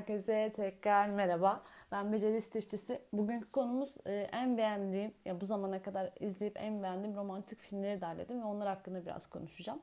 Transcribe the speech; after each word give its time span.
Herkese 0.00 0.52
tekrar 0.56 1.08
merhaba. 1.08 1.62
Ben 1.92 2.12
Beceri 2.12 2.36
İstifçisi. 2.36 3.02
Bugünkü 3.12 3.50
konumuz 3.50 3.94
e, 4.06 4.28
en 4.32 4.58
beğendiğim, 4.58 5.14
ya 5.24 5.40
bu 5.40 5.46
zamana 5.46 5.82
kadar 5.82 6.10
izleyip 6.20 6.56
en 6.62 6.82
beğendiğim 6.82 7.16
romantik 7.16 7.58
filmleri 7.58 8.00
derledim 8.00 8.40
ve 8.40 8.44
onlar 8.44 8.68
hakkında 8.68 9.06
biraz 9.06 9.26
konuşacağım. 9.26 9.80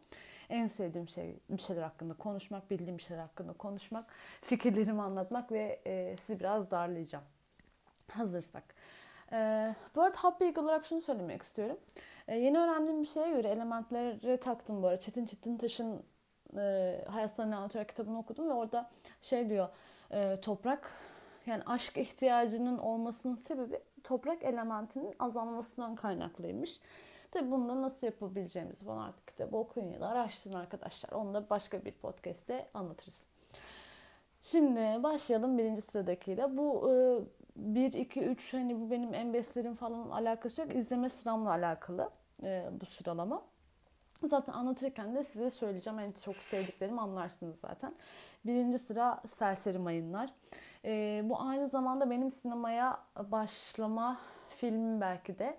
En 0.49 0.67
sevdiğim 0.67 1.07
şey 1.07 1.39
bir 1.49 1.61
şeyler 1.61 1.81
hakkında 1.81 2.13
konuşmak, 2.13 2.71
bildiğim 2.71 2.99
şeyler 2.99 3.21
hakkında 3.21 3.53
konuşmak, 3.53 4.05
fikirlerimi 4.41 5.01
anlatmak 5.01 5.51
ve 5.51 5.81
e, 5.85 6.17
sizi 6.17 6.39
biraz 6.39 6.71
darlayacağım. 6.71 7.25
Hazırsak. 8.11 8.63
E, 9.31 9.75
bu 9.95 10.01
arada 10.01 10.17
hap 10.17 10.41
bilgi 10.41 10.59
olarak 10.59 10.85
şunu 10.85 11.01
söylemek 11.01 11.41
istiyorum. 11.41 11.77
E, 12.27 12.35
yeni 12.35 12.57
öğrendiğim 12.57 13.01
bir 13.01 13.07
şeye 13.07 13.31
göre 13.31 13.47
elementleri 13.47 14.39
taktım 14.39 14.83
bu 14.83 14.87
arada. 14.87 14.99
Çetin 14.99 15.25
Çetin 15.25 15.57
Taş'ın 15.57 16.03
e, 16.57 17.05
Hayat 17.09 17.31
Sana 17.31 17.57
Anlatıyor 17.57 17.85
kitabını 17.85 18.19
okudum 18.19 18.49
ve 18.49 18.53
orada 18.53 18.89
şey 19.21 19.49
diyor 19.49 19.69
e, 20.11 20.39
toprak 20.41 20.91
yani 21.45 21.63
aşk 21.65 21.97
ihtiyacının 21.97 22.77
olmasının 22.77 23.35
sebebi 23.35 23.79
toprak 24.03 24.43
elementinin 24.43 25.15
azalmasından 25.19 25.95
kaynaklıymış. 25.95 26.79
Tabi 27.31 27.51
bunu 27.51 27.69
da 27.69 27.81
nasıl 27.81 28.07
yapabileceğimizi 28.07 28.85
falan 28.85 29.07
artık 29.07 29.27
kitabı 29.27 29.57
okuyun 29.57 29.91
ya 29.91 30.01
da 30.01 30.07
araştırın 30.07 30.53
arkadaşlar. 30.53 31.09
Onu 31.09 31.33
da 31.33 31.49
başka 31.49 31.85
bir 31.85 31.91
podcast'te 31.91 32.69
anlatırız. 32.73 33.25
Şimdi 34.41 35.03
başlayalım 35.03 35.57
birinci 35.57 35.81
sıradakiyle. 35.81 36.57
Bu 36.57 36.91
1, 37.57 37.93
2, 37.93 38.21
3 38.21 38.53
hani 38.53 38.81
bu 38.81 38.91
benim 38.91 39.13
en 39.13 39.33
bestlerim 39.33 39.75
falan 39.75 40.09
alakası 40.09 40.61
yok. 40.61 40.75
İzleme 40.75 41.09
sıramla 41.09 41.49
alakalı 41.49 42.09
e, 42.43 42.69
bu 42.81 42.85
sıralama. 42.85 43.43
Zaten 44.23 44.53
anlatırken 44.53 45.15
de 45.15 45.23
size 45.23 45.49
söyleyeceğim. 45.49 45.99
En 45.99 46.11
çok 46.11 46.35
sevdiklerimi 46.35 47.01
anlarsınız 47.01 47.55
zaten. 47.61 47.93
Birinci 48.45 48.79
sıra 48.79 49.21
Serseri 49.35 49.77
Mayınlar. 49.77 50.33
Ee, 50.85 51.21
bu 51.23 51.41
aynı 51.41 51.67
zamanda 51.67 52.09
benim 52.09 52.31
sinemaya 52.31 52.99
başlama 53.31 54.17
filmim 54.49 55.01
belki 55.01 55.39
de. 55.39 55.57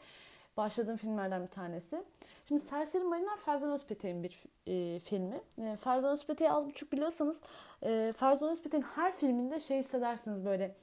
Başladığım 0.57 0.97
filmlerden 0.97 1.43
bir 1.43 1.49
tanesi. 1.51 2.03
Şimdi 2.49 2.63
Serseri 2.63 3.05
Mayınlar 3.05 3.37
Ferzan 3.37 3.71
Özpetek'in 3.71 4.23
bir 4.23 4.45
e, 4.67 5.01
filmi. 5.01 5.41
E, 5.59 5.77
Ferzan 5.77 6.13
Özpetek'i 6.13 6.51
az 6.51 6.67
buçuk 6.67 6.93
biliyorsanız 6.93 7.41
e, 7.83 8.13
Ferzan 8.17 8.51
Özpetek'in 8.51 8.83
her 8.83 9.13
filminde 9.13 9.61
şey 9.61 9.79
hissedersiniz 9.79 10.45
böyle 10.45 10.75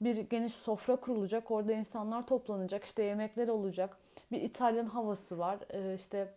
bir 0.00 0.16
geniş 0.16 0.52
sofra 0.52 0.96
kurulacak. 0.96 1.50
Orada 1.50 1.72
insanlar 1.72 2.26
toplanacak. 2.26 2.84
işte 2.84 3.02
yemekler 3.02 3.48
olacak. 3.48 3.96
Bir 4.32 4.40
İtalyan 4.40 4.86
havası 4.86 5.38
var. 5.38 5.58
E, 5.70 5.94
işte 5.94 6.34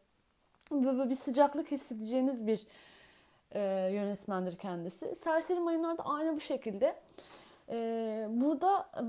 böyle 0.72 1.10
bir 1.10 1.16
sıcaklık 1.16 1.72
hissedeceğiniz 1.72 2.48
bir 2.48 2.68
e, 3.52 3.62
yönetmendir 3.94 4.58
kendisi. 4.58 5.16
Serseri 5.16 5.60
Mayınlar 5.60 5.98
da 5.98 6.06
aynı 6.06 6.36
bu 6.36 6.40
şekilde. 6.40 6.96
E, 7.70 8.28
burada 8.30 8.90
e, 8.98 9.04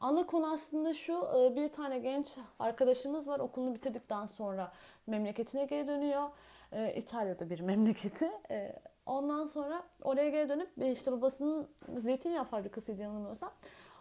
ana 0.00 0.26
konu 0.26 0.52
aslında 0.52 0.94
şu 0.94 1.12
e, 1.12 1.56
bir 1.56 1.68
tane 1.68 1.98
genç 1.98 2.36
arkadaşımız 2.58 3.28
var 3.28 3.40
okulunu 3.40 3.74
bitirdikten 3.74 4.26
sonra 4.26 4.72
memleketine 5.06 5.64
geri 5.64 5.88
dönüyor. 5.88 6.28
E, 6.72 6.94
İtalya'da 6.94 7.50
bir 7.50 7.60
memleketi. 7.60 8.32
E, 8.50 8.76
ondan 9.06 9.46
sonra 9.46 9.82
oraya 10.02 10.28
geri 10.28 10.48
dönüp 10.48 10.78
e, 10.82 10.92
işte 10.92 11.12
babasının 11.12 11.68
zeytinyağı 11.96 12.44
fabrikasıydı 12.44 13.02
yanılmıyorsam. 13.02 13.52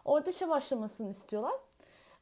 Orada 0.06 0.30
işe 0.30 0.50
başlamasını 0.50 1.10
istiyorlar. 1.10 1.54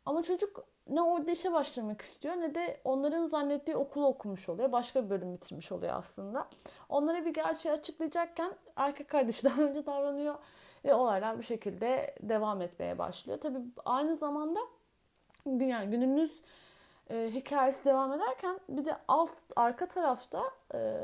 Ama 0.06 0.24
çocuk 0.24 0.64
ne 0.90 1.02
orada 1.02 1.32
işe 1.32 1.54
başlamak 1.54 2.02
istiyor 2.02 2.36
ne 2.36 2.56
de 2.56 2.82
onların 2.84 3.26
zannettiği 3.26 3.78
okulu 3.78 4.08
okumuş 4.08 4.50
oluyor. 4.50 4.72
Başka 4.72 5.06
bir 5.06 5.10
bölüm 5.10 5.34
bitirmiş 5.34 5.72
oluyor 5.72 5.94
aslında. 5.96 6.48
Onlara 6.90 7.26
bir 7.26 7.34
gerçeği 7.34 7.76
açıklayacakken 7.76 8.54
erkek 8.76 9.10
kardeşi 9.10 9.44
daha 9.46 9.62
önce 9.62 9.86
davranıyor 9.86 10.36
ve 10.86 10.94
olaylar 10.94 11.38
bu 11.38 11.44
şekilde 11.44 12.16
devam 12.22 12.62
etmeye 12.62 12.98
başlıyor. 12.98 13.40
Tabii 13.42 13.60
aynı 13.86 14.18
zamanda 14.18 14.60
yani 15.46 15.90
günümüz 15.90 16.42
e, 17.10 17.32
hikayesi 17.34 17.86
devam 17.86 18.14
ederken 18.14 18.60
bir 18.70 18.86
de 18.86 18.98
alt 19.08 19.32
arka 19.56 19.88
tarafta 19.88 20.44
e, 20.74 20.98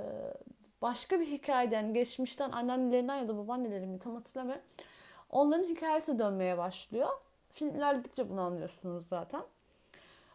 başka 0.81 1.19
bir 1.19 1.25
hikayeden 1.25 1.93
geçmişten 1.93 2.51
anneannelerinden 2.51 3.15
ya 3.15 3.27
da 3.27 3.37
babaannelerimin 3.37 3.97
tam 3.97 4.15
hatırlamıyorum. 4.15 4.63
Onların 5.29 5.63
hikayesi 5.63 6.19
dönmeye 6.19 6.57
başlıyor. 6.57 7.09
Film 7.53 7.75
ilerledikçe 7.75 8.29
bunu 8.29 8.41
anlıyorsunuz 8.41 9.07
zaten. 9.07 9.41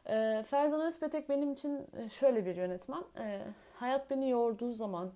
E, 0.08 0.44
Ferzan 0.50 0.80
Özpetek 0.80 1.28
benim 1.28 1.52
için 1.52 1.86
e, 1.96 2.10
şöyle 2.10 2.46
bir 2.46 2.56
yönetmen. 2.56 3.04
E, 3.18 3.42
hayat 3.74 4.10
beni 4.10 4.30
yorduğu 4.30 4.72
zaman 4.72 5.12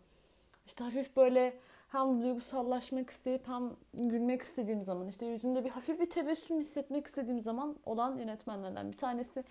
işte 0.66 0.84
hafif 0.84 1.16
böyle 1.16 1.56
hem 1.88 2.22
duygusallaşmak 2.22 3.10
isteyip 3.10 3.48
hem 3.48 3.70
gülmek 3.94 4.42
istediğim 4.42 4.82
zaman 4.82 5.08
işte 5.08 5.26
yüzümde 5.26 5.64
bir 5.64 5.70
hafif 5.70 6.00
bir 6.00 6.10
tebessüm 6.10 6.58
hissetmek 6.58 7.06
istediğim 7.06 7.41
zaman 7.41 7.76
olan 7.86 8.19
yönetmenlerden 8.19 8.92
bir 8.92 8.96
tanesi. 8.96 9.44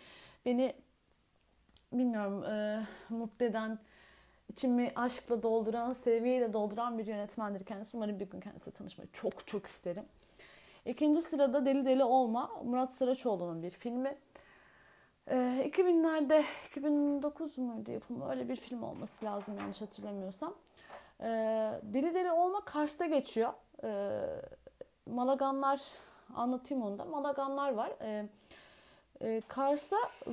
Beni 0.45 0.75
bilmiyorum 1.93 2.43
e, 2.43 2.83
mutlu 3.09 3.45
eden, 3.45 3.79
içimi 4.49 4.91
aşkla 4.95 5.43
dolduran, 5.43 5.93
sevgiyle 5.93 6.53
dolduran 6.53 6.97
bir 6.97 7.05
yönetmendir 7.05 7.65
kendisi. 7.65 7.97
Umarım 7.97 8.19
bir 8.19 8.29
gün 8.29 8.39
kendisiyle 8.39 8.77
tanışmayı 8.77 9.09
çok 9.13 9.47
çok 9.47 9.65
isterim. 9.65 10.05
İkinci 10.85 11.21
sırada 11.21 11.65
Deli 11.65 11.85
Deli 11.85 12.03
Olma, 12.03 12.51
Murat 12.63 12.93
Saraçoğlu'nun 12.93 13.63
bir 13.63 13.69
filmi. 13.69 14.17
Ee, 15.27 15.71
2000'lerde, 15.73 16.43
2009 16.67 17.57
muydu 17.57 17.91
yapımı? 17.91 18.29
Öyle 18.29 18.49
bir 18.49 18.55
film 18.55 18.83
olması 18.83 19.25
lazım 19.25 19.57
yanlış 19.57 19.81
hatırlamıyorsam. 19.81 20.53
Ee, 21.21 21.25
Deli 21.83 22.13
Deli 22.13 22.31
Olma 22.31 22.65
Kars'ta 22.65 23.05
geçiyor. 23.05 23.53
Ee, 23.83 24.21
Malaganlar, 25.05 25.81
anlatayım 26.35 26.83
onu 26.83 26.99
da. 26.99 27.05
Malaganlar 27.05 27.73
var. 27.73 27.93
Ee, 28.01 28.29
e, 29.21 29.41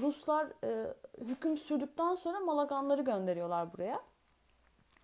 Ruslar 0.00 0.46
e, 0.64 0.94
hüküm 1.20 1.58
sürdükten 1.58 2.14
sonra 2.14 2.40
Malaganları 2.40 3.02
gönderiyorlar 3.02 3.72
buraya. 3.72 4.00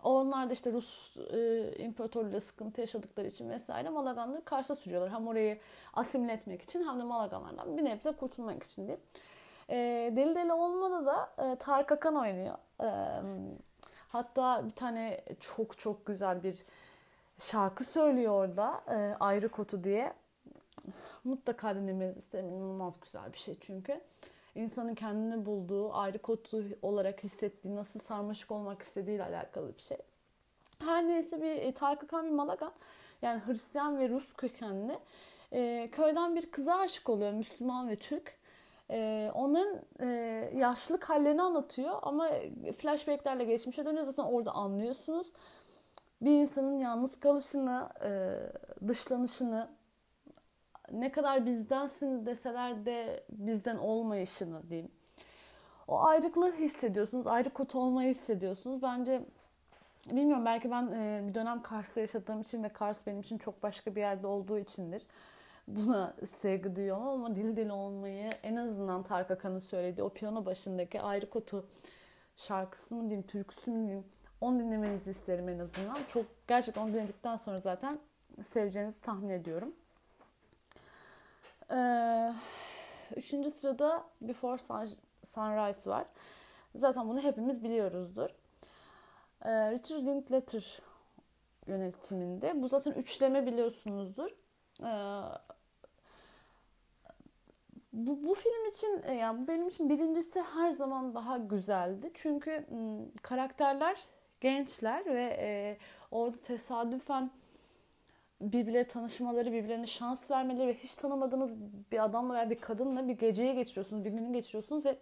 Onlar 0.03 0.49
da 0.49 0.53
işte 0.53 0.71
Rus 0.71 1.17
e, 1.17 1.71
imparatorluğuyla 1.77 2.39
sıkıntı 2.39 2.81
yaşadıkları 2.81 3.27
için 3.27 3.49
vesaire 3.49 3.89
Malaganları 3.89 4.45
Kars'a 4.45 4.75
sürüyorlar. 4.75 5.11
Hem 5.11 5.27
orayı 5.27 5.59
asimile 5.93 6.33
etmek 6.33 6.61
için 6.61 6.87
hem 6.87 6.99
de 6.99 7.03
Malaganlardan 7.03 7.77
bir 7.77 7.85
nebze 7.85 8.11
kurtulmak 8.11 8.63
için 8.63 8.87
diye. 8.87 8.97
E, 9.69 9.75
Deli 10.15 10.35
Deli 10.35 10.53
Olmada 10.53 11.05
da 11.05 11.29
e, 11.45 11.55
Tarık 11.55 11.91
Akan 11.91 12.15
oynuyor. 12.15 12.57
E, 12.81 12.89
hatta 14.09 14.65
bir 14.65 14.71
tane 14.71 15.21
çok 15.39 15.77
çok 15.77 16.05
güzel 16.05 16.43
bir 16.43 16.65
şarkı 17.39 17.83
söylüyor 17.83 18.33
orada. 18.33 18.83
E, 18.87 19.15
Ayrı 19.19 19.49
Kotu 19.49 19.83
diye. 19.83 20.13
Mutlaka 21.23 21.75
dinlemenizi 21.75 22.19
isterim. 22.19 22.49
İnanılmaz 22.49 22.99
güzel 22.99 23.33
bir 23.33 23.37
şey 23.37 23.55
çünkü. 23.61 24.01
İnsanın 24.55 24.95
kendini 24.95 25.45
bulduğu, 25.45 25.93
ayrı 25.93 26.17
kotu 26.17 26.63
olarak 26.81 27.23
hissettiği, 27.23 27.75
nasıl 27.75 27.99
sarmaşık 27.99 28.51
olmak 28.51 28.81
istediğiyle 28.81 29.23
alakalı 29.23 29.75
bir 29.77 29.81
şey. 29.81 29.97
Her 30.79 31.07
neyse 31.07 31.41
bir 31.41 31.51
e, 31.51 31.71
Tarık 31.71 32.03
Akan 32.03 32.25
bir 32.25 32.31
Malaga. 32.31 32.71
Yani 33.21 33.41
Hristiyan 33.45 33.99
ve 33.99 34.09
Rus 34.09 34.33
kökenli. 34.33 34.99
E, 35.53 35.89
köyden 35.91 36.35
bir 36.35 36.51
kıza 36.51 36.75
aşık 36.75 37.09
oluyor. 37.09 37.31
Müslüman 37.31 37.89
ve 37.89 37.95
Türk. 37.95 38.39
E, 38.91 39.31
onların 39.33 39.79
e, 39.99 40.07
yaşlılık 40.55 41.09
hallerini 41.09 41.41
anlatıyor. 41.41 41.99
Ama 42.01 42.29
flashbacklerle 42.77 43.43
geçmişe 43.43 43.85
dönüyor. 43.85 44.05
Zaten 44.05 44.23
orada 44.23 44.51
anlıyorsunuz. 44.51 45.27
Bir 46.21 46.41
insanın 46.41 46.79
yalnız 46.79 47.19
kalışını, 47.19 47.89
e, 48.03 48.39
dışlanışını, 48.87 49.67
ne 50.91 51.11
kadar 51.11 51.45
bizdensin 51.45 52.25
deseler 52.25 52.85
de 52.85 53.23
bizden 53.29 53.77
olmayışını 53.77 54.69
diyeyim. 54.69 54.91
O 55.87 56.03
ayrıklığı 56.03 56.51
hissediyorsunuz. 56.51 57.27
Ayrı 57.27 57.49
kutu 57.49 57.79
olmayı 57.79 58.13
hissediyorsunuz. 58.13 58.81
Bence 58.81 59.21
bilmiyorum 60.11 60.45
belki 60.45 60.71
ben 60.71 60.87
e, 60.87 61.27
bir 61.27 61.33
dönem 61.33 61.61
Kars'ta 61.61 62.01
yaşadığım 62.01 62.41
için 62.41 62.63
ve 62.63 62.69
Kars 62.69 63.07
benim 63.07 63.19
için 63.19 63.37
çok 63.37 63.63
başka 63.63 63.95
bir 63.95 64.01
yerde 64.01 64.27
olduğu 64.27 64.59
içindir. 64.59 65.05
Buna 65.69 66.13
sevgi 66.41 66.75
duyuyorum 66.75 67.07
ama 67.07 67.35
deli 67.35 67.55
deli 67.55 67.71
olmayı 67.71 68.29
en 68.43 68.55
azından 68.55 69.03
Tarık 69.03 69.31
Akan'ın 69.31 69.59
söylediği 69.59 70.03
o 70.03 70.09
piyano 70.09 70.45
başındaki 70.45 71.01
ayrı 71.01 71.29
kutu 71.29 71.65
şarkısı 72.35 72.95
mı 72.95 73.01
diyeyim, 73.01 73.27
türküsü 73.27 73.71
mü 73.71 73.87
diyeyim 73.87 74.05
onu 74.41 74.59
dinlemenizi 74.59 75.11
isterim 75.11 75.49
en 75.49 75.59
azından. 75.59 75.97
Çok 76.07 76.25
gerçekten 76.47 76.81
onu 76.81 76.93
dinledikten 76.93 77.37
sonra 77.37 77.59
zaten 77.59 77.99
seveceğinizi 78.47 79.01
tahmin 79.01 79.29
ediyorum. 79.29 79.75
Ee, 81.71 82.33
üçüncü 83.15 83.49
sırada 83.49 84.03
Before 84.21 84.61
Sunrise 85.23 85.89
var. 85.89 86.05
Zaten 86.75 87.09
bunu 87.09 87.21
hepimiz 87.21 87.63
biliyoruzdur. 87.63 88.29
Ee, 89.45 89.71
Richard 89.71 90.01
Linklater 90.01 90.81
yönetiminde. 91.67 92.61
Bu 92.61 92.67
zaten 92.67 92.91
üçleme 92.91 93.45
biliyorsunuzdur. 93.45 94.29
Ee, 94.83 95.23
bu, 97.93 98.23
bu 98.23 98.33
film 98.33 98.69
için 98.69 99.01
e, 99.03 99.13
yani 99.13 99.47
benim 99.47 99.67
için 99.67 99.89
birincisi 99.89 100.41
her 100.41 100.69
zaman 100.69 101.15
daha 101.15 101.37
güzeldi. 101.37 102.11
Çünkü 102.13 102.65
karakterler 103.21 104.05
gençler 104.41 105.05
ve 105.05 105.37
e, 105.39 105.77
orada 106.11 106.37
tesadüfen 106.37 107.31
birbirleri 108.41 108.87
tanışmaları, 108.87 109.51
birbirlerine 109.51 109.87
şans 109.87 110.31
vermeleri 110.31 110.67
ve 110.67 110.73
hiç 110.73 110.95
tanımadığınız 110.95 111.55
bir 111.91 112.03
adamla 112.03 112.33
veya 112.33 112.49
bir 112.49 112.59
kadınla 112.59 113.07
bir 113.07 113.17
geceyi 113.17 113.55
geçiriyorsunuz, 113.55 114.05
bir 114.05 114.09
günü 114.09 114.33
geçiriyorsunuz 114.33 114.85
ve 114.85 114.97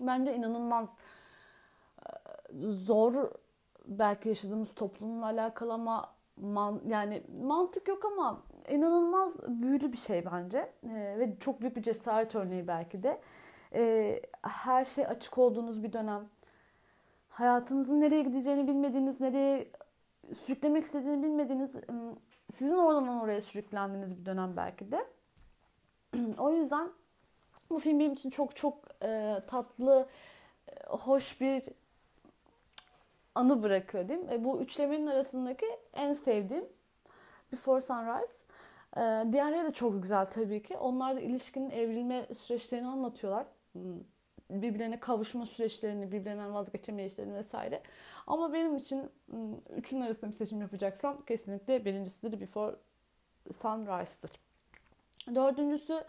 bence 0.00 0.34
inanılmaz 0.34 0.88
e, 1.98 2.08
zor 2.70 3.30
belki 3.86 4.28
yaşadığımız 4.28 4.74
toplumla 4.74 5.26
alakalı 5.26 5.72
ama 5.72 6.14
man, 6.36 6.80
yani 6.86 7.22
mantık 7.42 7.88
yok 7.88 8.04
ama 8.04 8.42
inanılmaz 8.70 9.36
büyülü 9.48 9.92
bir 9.92 9.96
şey 9.96 10.24
bence 10.26 10.58
ee, 10.58 11.16
ve 11.18 11.36
çok 11.40 11.60
büyük 11.60 11.76
bir 11.76 11.82
cesaret 11.82 12.34
örneği 12.34 12.68
belki 12.68 13.02
de 13.02 13.20
ee, 13.74 14.22
her 14.42 14.84
şey 14.84 15.06
açık 15.06 15.38
olduğunuz 15.38 15.82
bir 15.82 15.92
dönem 15.92 16.28
hayatınızın 17.28 18.00
nereye 18.00 18.22
gideceğini 18.22 18.68
bilmediğiniz 18.68 19.20
nereye 19.20 19.68
sürüklemek 20.44 20.84
istediğini 20.84 21.22
bilmediğiniz 21.22 21.72
sizin 22.54 22.76
oradan 22.76 23.20
oraya 23.20 23.40
sürüklendiğiniz 23.40 24.20
bir 24.20 24.26
dönem 24.26 24.56
belki 24.56 24.92
de 24.92 25.06
o 26.38 26.52
yüzden 26.52 26.90
bu 27.70 27.78
film 27.78 27.98
benim 27.98 28.12
için 28.12 28.30
çok 28.30 28.56
çok 28.56 28.84
e, 29.02 29.40
tatlı 29.46 30.08
e, 30.68 30.86
hoş 30.86 31.40
bir 31.40 31.64
anı 33.34 33.62
bırakıyor 33.62 34.08
değil 34.08 34.20
mi? 34.20 34.34
E, 34.34 34.44
bu 34.44 34.60
üçlemenin 34.60 35.06
arasındaki 35.06 35.66
en 35.92 36.14
sevdiğim 36.14 36.64
Before 37.52 37.80
Sunrise. 37.80 38.45
E, 38.96 39.32
diğerleri 39.32 39.64
de 39.64 39.72
çok 39.72 40.02
güzel 40.02 40.26
tabii 40.26 40.62
ki. 40.62 40.76
Onlar 40.76 41.16
da 41.16 41.20
ilişkinin 41.20 41.70
evrilme 41.70 42.26
süreçlerini 42.34 42.86
anlatıyorlar. 42.88 43.46
Hmm, 43.72 43.82
birbirlerine 44.50 45.00
kavuşma 45.00 45.46
süreçlerini, 45.46 46.12
birbirlerinden 46.12 46.54
vazgeçemeyişlerini 46.54 47.34
vesaire. 47.34 47.82
Ama 48.26 48.52
benim 48.52 48.76
için 48.76 49.10
hmm, 49.30 49.54
üçünün 49.76 50.00
arasında 50.00 50.30
bir 50.30 50.36
seçim 50.36 50.60
yapacaksam 50.60 51.24
kesinlikle 51.24 51.84
birincisidir 51.84 52.40
Before 52.40 52.76
Sunrise'dır. 53.52 54.30
Dördüncüsü 55.34 56.04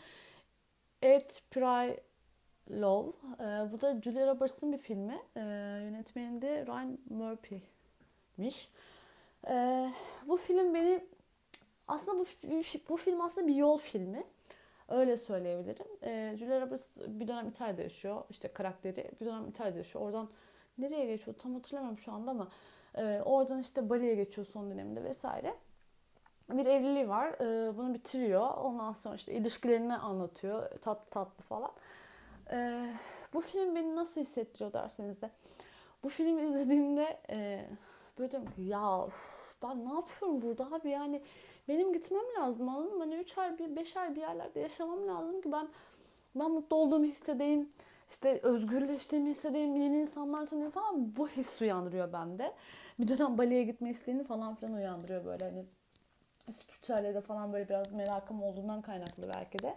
Eight 1.02 1.44
Pry 1.52 2.00
Love. 2.72 3.12
E, 3.40 3.72
bu 3.72 3.82
da 3.82 4.02
Julia 4.02 4.28
Roberts'ın 4.28 4.74
bir 4.74 4.78
filmi. 4.78 5.22
E, 5.36 5.40
yönetmeni 5.84 6.42
de 6.42 6.66
Ryan 6.66 6.98
Murphy'miş. 7.10 8.70
Bu 10.28 10.38
film 10.38 10.74
beni 10.74 11.02
aslında 11.88 12.20
bu, 12.20 12.26
bu 12.90 12.98
film 12.98 13.22
aslında 13.22 13.48
bir 13.48 13.56
yol 13.56 13.78
filmi. 13.78 14.24
Öyle 14.90 15.18
söyleyebilirim. 15.18 15.86
E, 16.02 16.36
Julia 16.38 16.62
Roberts 16.62 16.90
bir 17.08 17.28
dönem 17.28 17.48
İtalya'da 17.48 17.82
yaşıyor. 17.82 18.24
İşte 18.30 18.48
karakteri 18.48 19.12
bir 19.22 19.26
dönem 19.26 19.48
İtalya'da 19.48 19.78
yaşıyor. 19.78 20.06
Oradan 20.06 20.30
nereye 20.78 21.06
geçiyor 21.06 21.38
tam 21.40 21.54
hatırlamıyorum 21.54 22.00
şu 22.00 22.12
anda 22.12 22.32
ama 22.32 22.48
e, 22.96 23.22
oradan 23.26 23.60
işte 23.60 23.90
Bali'ye 23.90 24.16
geçiyor 24.16 24.48
son 24.48 24.72
döneminde 24.72 25.04
vesaire. 25.04 25.56
Bir 26.50 26.66
evliliği 26.66 27.10
var. 27.10 27.28
E, 27.28 27.78
bunu 27.78 27.94
bitiriyor. 27.94 28.58
Ondan 28.58 28.94
sonra 28.94 29.16
işte 29.16 29.34
ilişkilerini 29.34 29.98
anlatıyor. 29.98 30.72
Tatlı 30.82 31.10
tatlı 31.10 31.44
falan. 31.44 31.72
E, 32.52 32.90
bu 33.34 33.42
film 33.42 33.76
beni 33.76 33.96
nasıl 33.96 34.22
hissettiriyor 34.22 34.74
derseniz 34.74 35.22
de. 35.22 35.32
Bu 36.04 36.10
filmi 36.10 36.42
izlediğimde 36.42 37.20
e, 37.30 37.70
böyle 38.20 38.32
diyorum 38.32 38.52
ki 38.52 38.62
ya 38.62 39.08
ben 39.64 39.86
ne 39.86 39.94
yapıyorum 39.94 40.42
burada 40.42 40.76
abi 40.76 40.90
yani 40.90 41.22
benim 41.68 41.94
gitmem 41.94 42.24
lazım 42.40 42.70
anladın 42.70 42.98
mı? 42.98 43.04
Hani 43.04 43.16
3 43.16 43.38
ay, 43.38 43.60
5 43.60 43.98
ay 43.98 44.16
bir 44.16 44.22
yerlerde 44.22 44.60
yaşamam 44.60 45.08
lazım 45.08 45.42
ki 45.42 45.52
ben 45.52 45.68
ben 46.36 46.52
mutlu 46.52 46.76
olduğumu 46.76 47.06
hissedeyim. 47.06 47.70
işte 48.10 48.40
özgürleştiğimi 48.44 49.30
hissedeyim, 49.30 49.76
yeni 49.76 50.00
insanlar 50.00 50.48
tanıyayım 50.48 50.72
falan. 50.72 51.16
Bu 51.16 51.30
his 51.30 51.62
uyandırıyor 51.62 52.14
bende. 52.14 52.54
Bir 53.00 53.08
dönem 53.08 53.38
Bali'ye 53.38 53.64
gitme 53.64 53.90
isteğini 53.90 54.24
falan 54.24 54.56
filan 54.56 54.74
uyandırıyor 54.74 55.26
böyle 55.26 55.46
hani. 55.46 55.66
Spiritüellere 56.52 57.22
falan 57.22 57.54
böyle 57.54 57.70
biraz 57.70 57.94
merakım 57.94 58.44
olduğundan 58.44 58.82
kaynaklı 58.82 59.30
belki 59.34 59.60
de. 59.60 59.76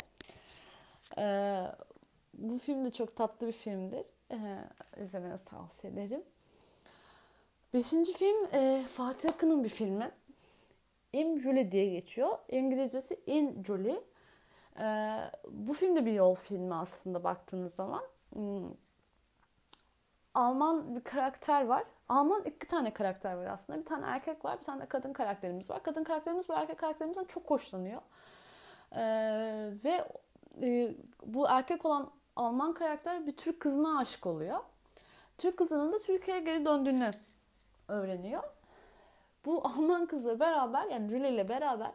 Ee, 1.19 1.67
bu 2.35 2.59
film 2.59 2.85
de 2.85 2.91
çok 2.91 3.17
tatlı 3.17 3.47
bir 3.47 3.53
filmdir. 3.53 4.05
Ee, 4.31 4.37
izlemenizi 5.05 5.45
tavsiye 5.45 5.93
ederim. 5.93 6.23
Beşinci 7.75 8.13
film 8.13 8.47
e, 8.53 8.85
Fatih 8.89 9.31
Akın'ın 9.31 9.65
bir 9.65 9.69
filmi. 9.69 10.11
Im 11.12 11.41
Julie 11.41 11.73
diye 11.73 11.87
geçiyor. 11.87 12.39
İngilizcesi 12.49 13.21
In 13.27 13.62
Julie. 13.65 14.01
Ee, 14.79 15.19
bu 15.49 15.73
film 15.73 15.97
de 15.97 16.07
bir 16.07 16.12
yol 16.12 16.35
filmi 16.35 16.75
aslında 16.75 17.25
baktığınız 17.25 17.75
zaman. 17.75 18.03
Hmm. 18.33 18.71
Alman 20.35 20.97
bir 20.97 21.01
karakter 21.01 21.65
var. 21.65 21.85
Alman 22.09 22.43
iki 22.45 22.67
tane 22.67 22.93
karakter 22.93 23.35
var 23.35 23.47
aslında. 23.47 23.79
Bir 23.79 23.85
tane 23.85 24.07
erkek 24.07 24.45
var, 24.45 24.59
bir 24.59 24.65
tane 24.65 24.83
de 24.83 24.87
kadın 24.87 25.12
karakterimiz 25.12 25.71
var. 25.71 25.83
Kadın 25.83 26.05
karakterimiz 26.05 26.49
bu 26.49 26.53
erkek 26.53 26.79
karakterimizden 26.79 27.25
çok 27.25 27.51
hoşlanıyor. 27.51 28.01
Ee, 28.93 29.01
ve 29.85 30.09
e, 30.63 30.95
bu 31.27 31.49
erkek 31.49 31.87
olan 31.87 32.11
Alman 32.37 32.75
karakter 32.75 33.27
bir 33.27 33.37
Türk 33.37 33.61
kızına 33.61 33.99
aşık 33.99 34.27
oluyor. 34.27 34.59
Türk 35.39 35.56
kızının 35.56 35.93
da 35.93 35.99
Türkiye'ye 35.99 36.43
geri 36.43 36.65
döndüğünü 36.65 37.11
öğreniyor. 37.89 38.43
Bu 39.45 39.67
Alman 39.69 40.07
kızla 40.07 40.41
beraber 40.41 40.87
yani 40.87 41.09
Julie 41.09 41.31
ile 41.31 41.49
beraber 41.49 41.93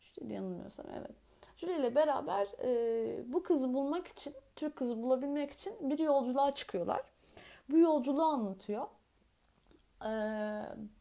işte 0.00 0.24
yanılmıyorsam 0.24 0.86
evet. 0.98 1.16
Julie 1.56 1.76
ile 1.76 1.94
beraber 1.94 2.48
e, 2.62 3.32
bu 3.32 3.42
kızı 3.42 3.74
bulmak 3.74 4.06
için, 4.06 4.34
Türk 4.56 4.76
kızı 4.76 5.02
bulabilmek 5.02 5.50
için 5.50 5.90
bir 5.90 5.98
yolculuğa 5.98 6.54
çıkıyorlar. 6.54 7.02
Bu 7.70 7.78
yolculuğu 7.78 8.24
anlatıyor. 8.24 8.86
E, 10.02 10.10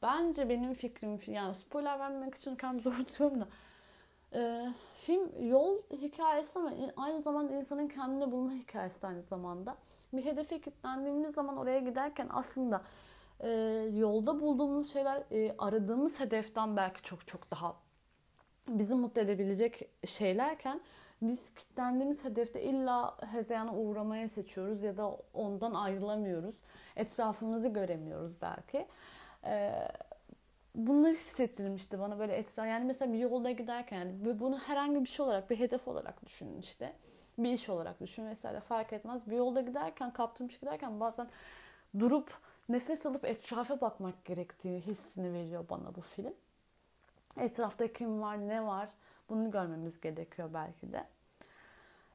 bence 0.02 0.50
benim 0.50 0.74
fikrim, 0.74 1.20
yani 1.28 1.56
spoiler 1.56 2.00
vermemek 2.00 2.36
için 2.36 2.56
kendimi 2.56 2.82
zor 2.82 2.94
tutuyorum 2.94 3.42
da 3.42 3.48
e, 4.34 4.70
film 4.98 5.48
yol 5.50 5.78
hikayesi 5.92 6.60
ama 6.60 6.74
aynı 6.98 7.22
zamanda 7.22 7.54
insanın 7.54 7.88
kendini 7.88 8.32
bulma 8.32 8.52
hikayesi 8.52 9.08
aynı 9.08 9.22
zamanda. 9.22 9.78
Bir 10.14 10.26
hedefe 10.26 10.62
kilitlendiğimiz 10.62 11.36
zaman 11.36 11.58
oraya 11.58 11.80
giderken 11.80 12.28
aslında 12.34 12.82
e, 13.40 13.50
yolda 13.94 14.42
bulduğumuz 14.42 14.94
şeyler 14.94 15.24
e, 15.32 15.56
aradığımız 15.58 16.20
hedeften 16.20 16.78
belki 16.78 17.02
çok 17.02 17.28
çok 17.28 17.52
daha 17.52 17.76
bizi 18.70 18.96
mutlu 18.96 19.22
edebilecek 19.22 19.90
şeylerken 20.06 20.82
biz 21.22 21.54
kilitlendiğimiz 21.54 22.26
hedefte 22.26 22.62
illa 22.64 23.18
hezeyana 23.32 23.76
uğramaya 23.76 24.30
seçiyoruz 24.30 24.84
ya 24.84 24.98
da 24.98 25.18
ondan 25.34 25.74
ayrılamıyoruz. 25.74 26.56
Etrafımızı 26.96 27.68
göremiyoruz 27.68 28.42
belki. 28.42 28.88
Ee, 29.46 29.88
bunları 30.76 31.16
hissettirmişti 31.16 32.00
bana 32.00 32.20
böyle 32.20 32.34
etraf 32.34 32.68
yani 32.68 32.86
mesela 32.86 33.14
bir 33.14 33.18
yolda 33.18 33.52
giderken 33.52 33.98
yani 33.98 34.40
bunu 34.40 34.60
herhangi 34.60 35.02
bir 35.02 35.10
şey 35.10 35.26
olarak 35.26 35.50
bir 35.50 35.60
hedef 35.60 35.88
olarak 35.88 36.26
düşünün 36.26 36.60
işte 36.60 36.94
bir 37.38 37.54
iş 37.54 37.70
olarak 37.70 38.02
düşün 38.02 38.28
vesaire 38.28 38.60
fark 38.60 38.94
etmez 38.94 39.28
bir 39.28 39.36
yolda 39.36 39.62
giderken 39.62 40.14
kaptırmış 40.14 40.60
giderken 40.60 41.00
bazen 41.00 41.28
durup 42.00 42.38
nefes 42.70 43.06
alıp 43.06 43.26
etrafa 43.26 43.82
bakmak 43.82 44.26
gerektiği 44.26 44.82
hissini 44.82 45.34
veriyor 45.34 45.66
bana 45.70 45.96
bu 45.96 46.02
film. 46.02 46.34
Etrafta 47.38 47.94
kim 47.94 48.22
var 48.22 48.48
ne 48.48 48.66
var 48.66 48.90
bunu 49.30 49.52
görmemiz 49.52 50.02
gerekiyor 50.02 50.50
belki 50.54 50.94
de. 50.94 51.04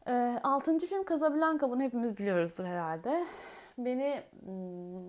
E, 0.07 0.41
altıncı 0.43 0.87
film 0.87 1.05
Casablanca 1.05 1.71
bunu 1.71 1.83
hepimiz 1.83 2.19
biliyoruzdur 2.19 2.65
herhalde. 2.65 3.27
Beni 3.79 4.23
hmm, 4.45 5.09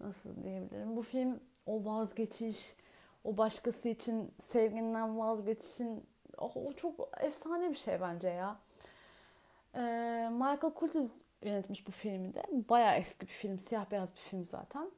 nasıl 0.00 0.44
diyebilirim? 0.44 0.96
Bu 0.96 1.02
film 1.02 1.40
o 1.66 1.84
vazgeçiş, 1.84 2.76
o 3.24 3.36
başkası 3.36 3.88
için 3.88 4.34
sevginden 4.52 5.18
vazgeçişin 5.18 6.06
o, 6.38 6.52
o 6.54 6.72
çok 6.72 7.08
efsane 7.20 7.70
bir 7.70 7.76
şey 7.76 8.00
bence 8.00 8.28
ya. 8.28 8.56
Ee, 9.74 10.28
Michael 10.32 10.74
Curtiz 10.80 11.10
yönetmiş 11.42 11.86
bu 11.86 11.90
filmi 11.90 12.34
de. 12.34 12.42
Bayağı 12.50 12.94
eski 12.94 13.20
bir 13.20 13.32
film, 13.32 13.58
siyah 13.58 13.90
beyaz 13.90 14.14
bir 14.14 14.20
film 14.20 14.44
zaten. 14.44 14.90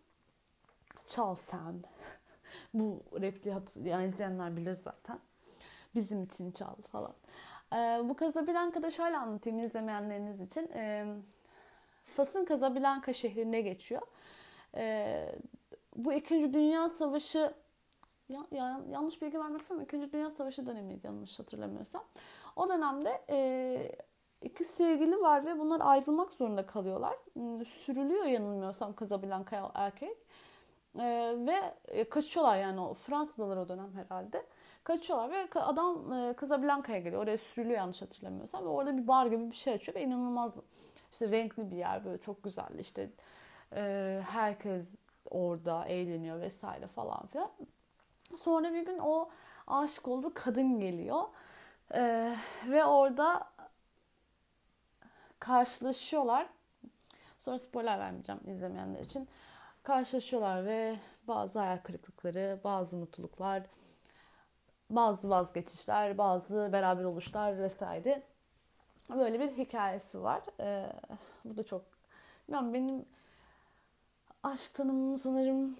Çal 1.06 1.34
sen. 1.34 1.84
bu 2.74 3.02
repliği 3.20 3.54
yani 3.84 4.06
izleyenler 4.06 4.56
bilir 4.56 4.74
zaten. 4.74 5.18
Bizim 5.94 6.22
için 6.22 6.50
çal 6.50 6.74
falan. 6.74 7.14
Ee, 7.72 8.00
bu 8.04 8.16
Casablanca'da 8.16 8.90
şöyle 8.90 9.16
anlatayım 9.16 9.58
izlemeyenleriniz 9.58 10.40
için. 10.40 10.70
Ee, 10.74 11.06
Fas'ın 12.04 12.46
Casablanca 12.46 13.12
şehrinde 13.12 13.60
geçiyor. 13.60 14.02
Ee, 14.76 15.34
bu 15.96 16.12
İkinci 16.12 16.54
Dünya 16.54 16.88
Savaşı 16.88 17.54
ya, 18.28 18.46
ya, 18.50 18.80
yanlış 18.90 19.22
bilgi 19.22 19.38
vermek 19.38 19.62
istemiyorum. 19.62 19.88
İkinci 19.88 20.12
Dünya 20.12 20.30
Savaşı 20.30 20.66
dönemiydi 20.66 21.06
yanlış 21.06 21.38
hatırlamıyorsam. 21.38 22.04
O 22.56 22.68
dönemde 22.68 23.22
e, 23.30 23.96
iki 24.42 24.64
sevgili 24.64 25.20
var 25.20 25.46
ve 25.46 25.58
bunlar 25.58 25.80
ayrılmak 25.80 26.32
zorunda 26.32 26.66
kalıyorlar. 26.66 27.16
Hmm, 27.32 27.66
sürülüyor 27.66 28.24
yanılmıyorsam 28.24 28.94
Casablanca 29.00 29.70
erkek. 29.74 30.16
E, 30.98 31.34
ve 31.38 31.74
e, 31.88 32.04
kaçıyorlar 32.08 32.56
yani 32.56 32.80
o 32.80 32.94
Fransızlar 32.94 33.56
o 33.56 33.68
dönem 33.68 33.92
herhalde. 33.94 34.46
Kaçıyorlar 34.84 35.30
ve 35.30 35.60
adam 35.60 36.12
e, 36.12 36.34
Casablanca'ya 36.40 36.98
geliyor. 36.98 37.22
Oraya 37.22 37.38
sürülüyor 37.38 37.78
yanlış 37.78 38.02
hatırlamıyorsam. 38.02 38.64
Ve 38.64 38.68
orada 38.68 38.96
bir 38.96 39.08
bar 39.08 39.26
gibi 39.26 39.50
bir 39.50 39.56
şey 39.56 39.74
açıyor 39.74 39.96
ve 39.96 40.02
inanılmaz 40.02 40.52
işte 41.12 41.30
renkli 41.30 41.70
bir 41.70 41.76
yer 41.76 42.04
böyle 42.04 42.18
çok 42.18 42.42
güzel 42.44 42.78
işte 42.78 43.10
e, 43.76 44.20
herkes 44.28 44.94
orada 45.30 45.84
eğleniyor 45.84 46.40
vesaire 46.40 46.86
falan 46.86 47.26
filan. 47.26 47.50
Sonra 48.40 48.74
bir 48.74 48.86
gün 48.86 48.98
o 48.98 49.28
aşık 49.66 50.08
olduğu 50.08 50.34
kadın 50.34 50.80
geliyor. 50.80 51.22
Ee, 51.94 52.34
ve 52.68 52.84
orada 52.84 53.51
karşılaşıyorlar. 55.42 56.46
Sonra 57.40 57.58
spoiler 57.58 57.98
vermeyeceğim 57.98 58.40
izlemeyenler 58.46 59.00
için. 59.00 59.28
Karşılaşıyorlar 59.82 60.66
ve 60.66 60.96
bazı 61.28 61.58
hayal 61.58 61.78
kırıklıkları, 61.78 62.60
bazı 62.64 62.96
mutluluklar, 62.96 63.62
bazı 64.90 65.30
vazgeçişler, 65.30 66.18
bazı 66.18 66.70
beraber 66.72 67.04
oluşlar 67.04 67.58
vesaire. 67.58 68.22
Böyle 69.10 69.40
bir 69.40 69.56
hikayesi 69.56 70.22
var. 70.22 70.42
Ee, 70.60 70.92
bu 71.44 71.56
da 71.56 71.62
çok... 71.62 71.84
Yani 72.48 72.74
benim 72.74 73.04
aşk 74.42 74.74
tanımım 74.74 75.16
sanırım 75.16 75.76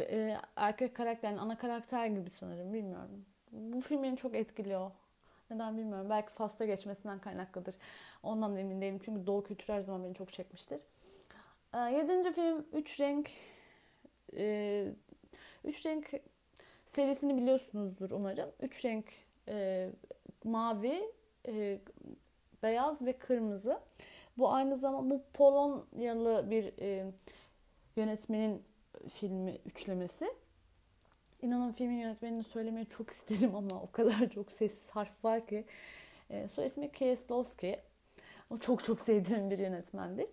e, 0.00 0.38
erkek 0.56 0.96
karakter, 0.96 1.28
yani 1.28 1.40
ana 1.40 1.58
karakter 1.58 2.06
gibi 2.06 2.30
sanırım. 2.30 2.72
Bilmiyorum. 2.72 3.24
Bu 3.52 3.80
film 3.80 4.02
beni 4.02 4.16
çok 4.16 4.34
etkiliyor. 4.34 4.90
Neden 5.50 5.76
bilmiyorum. 5.76 6.10
Belki 6.10 6.32
Fas'ta 6.32 6.64
geçmesinden 6.66 7.18
kaynaklıdır. 7.18 7.74
Ondan 8.22 8.56
da 8.56 8.60
emin 8.60 8.80
değilim. 8.80 9.00
Çünkü 9.04 9.26
Doğu 9.26 9.44
kültürü 9.44 9.72
her 9.72 9.80
zaman 9.80 10.04
beni 10.04 10.14
çok 10.14 10.32
çekmiştir. 10.32 10.80
Ee, 11.74 11.78
yedinci 11.78 12.32
film 12.32 12.66
Üç 12.72 13.00
Renk. 13.00 13.30
Ee, 14.36 14.92
Üç 15.64 15.86
Renk 15.86 16.10
serisini 16.86 17.36
biliyorsunuzdur 17.36 18.10
umarım. 18.10 18.50
Üç 18.60 18.84
renk 18.84 19.06
e, 19.48 19.88
mavi, 20.44 21.12
e, 21.48 21.78
beyaz 22.62 23.02
ve 23.02 23.12
kırmızı. 23.12 23.80
Bu 24.38 24.52
aynı 24.52 24.76
zamanda 24.76 25.14
bu 25.14 25.22
Polonyalı 25.34 26.50
bir 26.50 26.72
e, 26.78 27.12
yönetmenin 27.96 28.62
filmi 29.12 29.58
üçlemesi. 29.66 30.34
İnanın 31.42 31.72
filmin 31.72 31.96
yönetmenini 31.98 32.44
söylemeyi 32.44 32.86
çok 32.86 33.10
isterim 33.10 33.56
ama 33.56 33.82
o 33.82 33.90
kadar 33.92 34.28
çok 34.30 34.52
ses 34.52 34.88
harf 34.88 35.24
var 35.24 35.46
ki. 35.46 35.64
E, 36.30 36.48
soy 36.48 36.66
ismi 36.66 36.92
Kieslowski. 36.92 37.80
O 38.50 38.58
çok 38.58 38.84
çok 38.84 39.00
sevdiğim 39.00 39.50
bir 39.50 39.58
yönetmendir. 39.58 40.26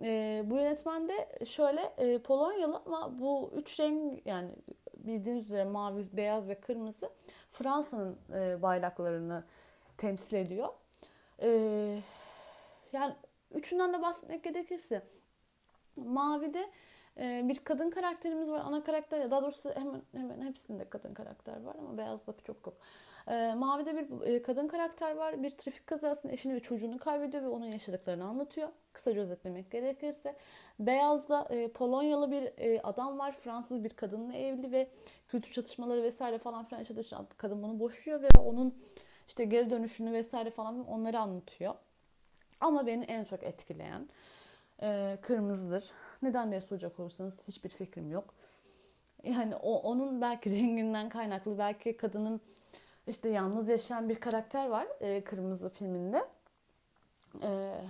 E, 0.00 0.42
bu 0.46 0.56
yönetmen 0.56 1.08
de 1.08 1.44
şöyle 1.46 1.80
e, 1.80 2.18
Polonyalı 2.18 2.82
ama 2.86 3.18
bu 3.18 3.52
üç 3.56 3.80
renk 3.80 4.26
yani 4.26 4.50
bildiğiniz 4.96 5.44
üzere 5.44 5.64
mavi, 5.64 6.04
beyaz 6.12 6.48
ve 6.48 6.60
kırmızı 6.60 7.10
Fransa'nın 7.50 8.18
e, 8.32 8.62
bayraklarını 8.62 9.44
temsil 9.96 10.36
ediyor. 10.36 10.68
E, 11.42 11.48
yani 12.92 13.14
üçünden 13.54 13.92
de 13.92 14.02
bahsetmek 14.02 14.44
gerekirse 14.44 15.02
mavide 15.96 16.70
bir 17.18 17.58
kadın 17.58 17.90
karakterimiz 17.90 18.50
var. 18.50 18.60
Ana 18.64 18.84
karakter 18.84 19.20
ya 19.20 19.30
daha 19.30 19.42
doğrusu 19.42 19.70
hemen 19.74 20.02
hemen 20.12 20.42
hepsinde 20.42 20.90
kadın 20.90 21.14
karakter 21.14 21.62
var 21.62 21.76
ama 21.78 21.98
beyazda 21.98 22.34
çok 22.44 22.66
yok. 22.66 22.76
E, 23.28 23.54
Mavi'de 23.54 23.96
bir 23.96 24.26
e, 24.26 24.42
kadın 24.42 24.68
karakter 24.68 25.16
var. 25.16 25.42
Bir 25.42 25.50
trafik 25.50 25.86
kazasında 25.86 26.32
eşini 26.32 26.54
ve 26.54 26.60
çocuğunu 26.60 26.98
kaybediyor 26.98 27.42
ve 27.42 27.48
onun 27.48 27.66
yaşadıklarını 27.66 28.24
anlatıyor. 28.24 28.68
Kısaca 28.92 29.20
özetlemek 29.20 29.70
gerekirse. 29.70 30.36
Beyaz'da 30.80 31.46
e, 31.50 31.68
Polonyalı 31.68 32.30
bir 32.30 32.42
e, 32.58 32.80
adam 32.82 33.18
var. 33.18 33.32
Fransız 33.32 33.84
bir 33.84 33.90
kadınla 33.90 34.34
evli 34.34 34.72
ve 34.72 34.90
kültür 35.28 35.52
çatışmaları 35.52 36.02
vesaire 36.02 36.38
falan 36.38 36.64
filan 36.64 36.78
yaşadığı 36.78 37.28
kadın 37.36 37.62
bunu 37.62 37.80
boşuyor 37.80 38.22
ve 38.22 38.28
onun 38.44 38.74
işte 39.28 39.44
geri 39.44 39.70
dönüşünü 39.70 40.12
vesaire 40.12 40.50
falan 40.50 40.88
onları 40.88 41.18
anlatıyor. 41.18 41.74
Ama 42.60 42.86
beni 42.86 43.04
en 43.04 43.24
çok 43.24 43.42
etkileyen 43.42 44.08
e, 44.82 45.18
kırmızıdır. 45.22 45.90
Neden 46.22 46.50
diye 46.50 46.60
soracak 46.60 47.00
olursanız 47.00 47.34
hiçbir 47.48 47.68
fikrim 47.68 48.10
yok. 48.10 48.34
Yani 49.24 49.56
o, 49.56 49.80
onun 49.80 50.20
belki 50.20 50.50
renginden 50.56 51.08
kaynaklı, 51.08 51.58
belki 51.58 51.96
kadının 51.96 52.40
işte 53.06 53.28
yalnız 53.28 53.68
yaşayan 53.68 54.08
bir 54.08 54.20
karakter 54.20 54.68
var 54.68 54.86
e, 55.00 55.24
Kırmızı 55.24 55.68
filminde. 55.68 56.28
E, 57.42 57.80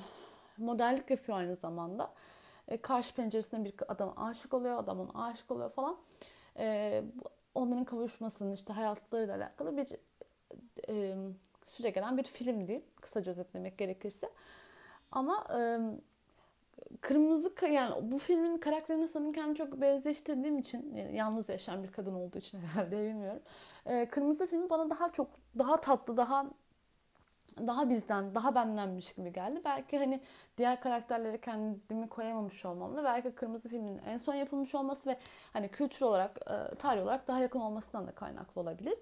modellik 0.58 1.10
yapıyor 1.10 1.38
aynı 1.38 1.56
zamanda. 1.56 2.12
E, 2.68 2.76
karşı 2.76 3.14
penceresinde 3.14 3.64
bir 3.64 3.74
adam 3.88 4.14
aşık 4.16 4.54
oluyor, 4.54 4.78
adam 4.78 5.00
ona 5.00 5.26
aşık 5.26 5.50
oluyor 5.50 5.70
falan. 5.70 5.96
E, 6.58 7.02
onların 7.54 7.84
kavuşmasının 7.84 8.52
işte 8.52 8.72
hayatlarıyla 8.72 9.36
alakalı 9.36 9.76
bir 9.76 9.88
e, 10.88 11.16
süre 11.66 11.90
gelen 11.90 12.16
bir 12.18 12.24
film 12.24 12.68
değil. 12.68 12.82
Kısaca 13.00 13.32
özetlemek 13.32 13.78
gerekirse. 13.78 14.30
Ama 15.12 15.46
e, 15.58 15.78
kırmızı 17.00 17.52
yani 17.72 18.12
bu 18.12 18.18
filmin 18.18 18.58
karakterine 18.58 19.08
sanırım 19.08 19.32
kendimi 19.32 19.56
çok 19.56 19.80
benzeştirdiğim 19.80 20.58
için 20.58 20.94
yani 20.94 21.16
yalnız 21.16 21.48
yaşayan 21.48 21.82
bir 21.82 21.92
kadın 21.92 22.14
olduğu 22.14 22.38
için 22.38 22.58
herhalde 22.60 23.02
bilmiyorum. 23.02 23.42
Ee, 23.86 24.08
kırmızı 24.10 24.46
filmi 24.46 24.70
bana 24.70 24.90
daha 24.90 25.12
çok 25.12 25.28
daha 25.58 25.80
tatlı 25.80 26.16
daha 26.16 26.46
daha 27.58 27.90
bizden, 27.90 28.34
daha 28.34 28.54
bendenmiş 28.54 29.12
gibi 29.12 29.32
geldi. 29.32 29.60
Belki 29.64 29.98
hani 29.98 30.20
diğer 30.58 30.80
karakterlere 30.80 31.40
kendimi 31.40 32.08
koyamamış 32.08 32.64
olmamla 32.64 33.04
belki 33.04 33.30
Kırmızı 33.30 33.68
filmin 33.68 34.00
en 34.06 34.18
son 34.18 34.34
yapılmış 34.34 34.74
olması 34.74 35.10
ve 35.10 35.18
hani 35.52 35.68
kültür 35.68 36.06
olarak, 36.06 36.38
e, 36.50 36.74
tarih 36.74 37.02
olarak 37.02 37.28
daha 37.28 37.38
yakın 37.38 37.60
olmasından 37.60 38.06
da 38.06 38.12
kaynaklı 38.12 38.60
olabilir. 38.60 38.94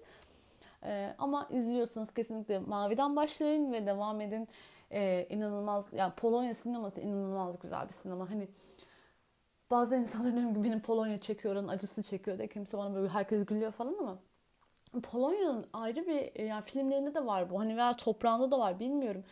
E, 0.83 1.15
ama 1.17 1.47
izliyorsanız 1.49 2.13
kesinlikle 2.13 2.59
Mavi'den 2.59 3.15
başlayın 3.15 3.73
ve 3.73 3.85
devam 3.85 4.21
edin. 4.21 4.47
E, 4.91 5.27
inanılmaz, 5.29 5.85
yani 5.91 6.13
Polonya 6.13 6.55
sineması 6.55 7.01
inanılmaz 7.01 7.59
güzel 7.59 7.87
bir 7.87 7.93
sinema. 7.93 8.29
Hani 8.29 8.47
bazı 9.71 9.95
insanlar 9.95 10.35
diyorum 10.35 10.53
ki 10.53 10.63
benim 10.63 10.81
Polonya 10.81 11.21
çekiyor, 11.21 11.55
onun 11.55 11.67
acısı 11.67 12.03
çekiyor 12.03 12.37
de 12.39 12.47
kimse 12.47 12.77
bana 12.77 12.95
böyle 12.95 13.09
herkes 13.09 13.45
gülüyor 13.45 13.71
falan 13.71 13.95
ama 13.99 14.19
Polonya'nın 15.03 15.67
ayrı 15.73 16.07
bir 16.07 16.31
e, 16.35 16.45
yani 16.45 16.63
filmlerinde 16.63 17.13
de 17.13 17.25
var 17.25 17.49
bu. 17.49 17.59
Hani 17.59 17.77
veya 17.77 17.93
toprağında 17.93 18.51
da 18.51 18.59
var 18.59 18.79
bilmiyorum. 18.79 19.23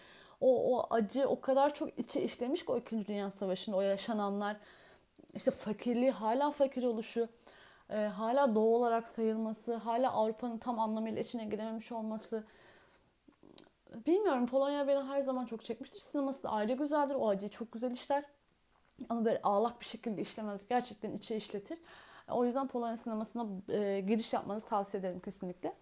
O, 0.42 0.78
o 0.78 0.88
acı 0.90 1.28
o 1.28 1.42
kadar 1.42 1.74
çok 1.74 2.00
içe 2.00 2.22
işlemiş 2.22 2.66
ki 2.66 2.72
o 2.72 2.78
2. 2.78 3.08
Dünya 3.08 3.32
Savaşı'nda 3.32 3.78
o 3.78 3.82
yaşananlar 3.82 4.58
işte 5.36 5.52
fakirliği 5.52 6.12
hala 6.12 6.52
fakir 6.52 6.84
oluşu 6.84 7.30
e, 7.90 7.96
hala 7.98 8.56
doğu 8.56 8.76
olarak 8.76 9.08
sayılması 9.08 9.76
hala 9.76 10.12
Avrupa'nın 10.12 10.58
tam 10.58 10.80
anlamıyla 10.80 11.22
içine 11.22 11.46
girememiş 11.46 11.92
olması 11.92 12.44
bilmiyorum 14.06 14.48
Polonya 14.48 14.88
beni 14.88 15.04
her 15.04 15.22
zaman 15.22 15.46
çok 15.46 15.66
çekmiştir. 15.66 16.00
Sineması 16.00 16.44
da 16.44 16.50
ayrı 16.50 16.74
güzeldir. 16.74 17.16
O 17.16 17.30
acıyı 17.30 17.50
çok 17.50 17.72
güzel 17.72 17.92
işler. 17.92 18.24
Ama 19.10 19.26
böyle 19.26 19.42
ağlak 19.44 19.80
bir 19.80 19.86
şekilde 19.86 20.22
işlemez. 20.22 20.68
Gerçekten 20.68 21.12
içe 21.12 21.36
işletir. 21.36 21.80
O 22.32 22.46
yüzden 22.46 22.68
Polonya 22.68 22.98
sinemasına 22.98 23.48
e, 23.70 24.02
giriş 24.02 24.34
yapmanızı 24.34 24.66
tavsiye 24.66 25.00
ederim 25.00 25.20
kesinlikle. 25.20 25.74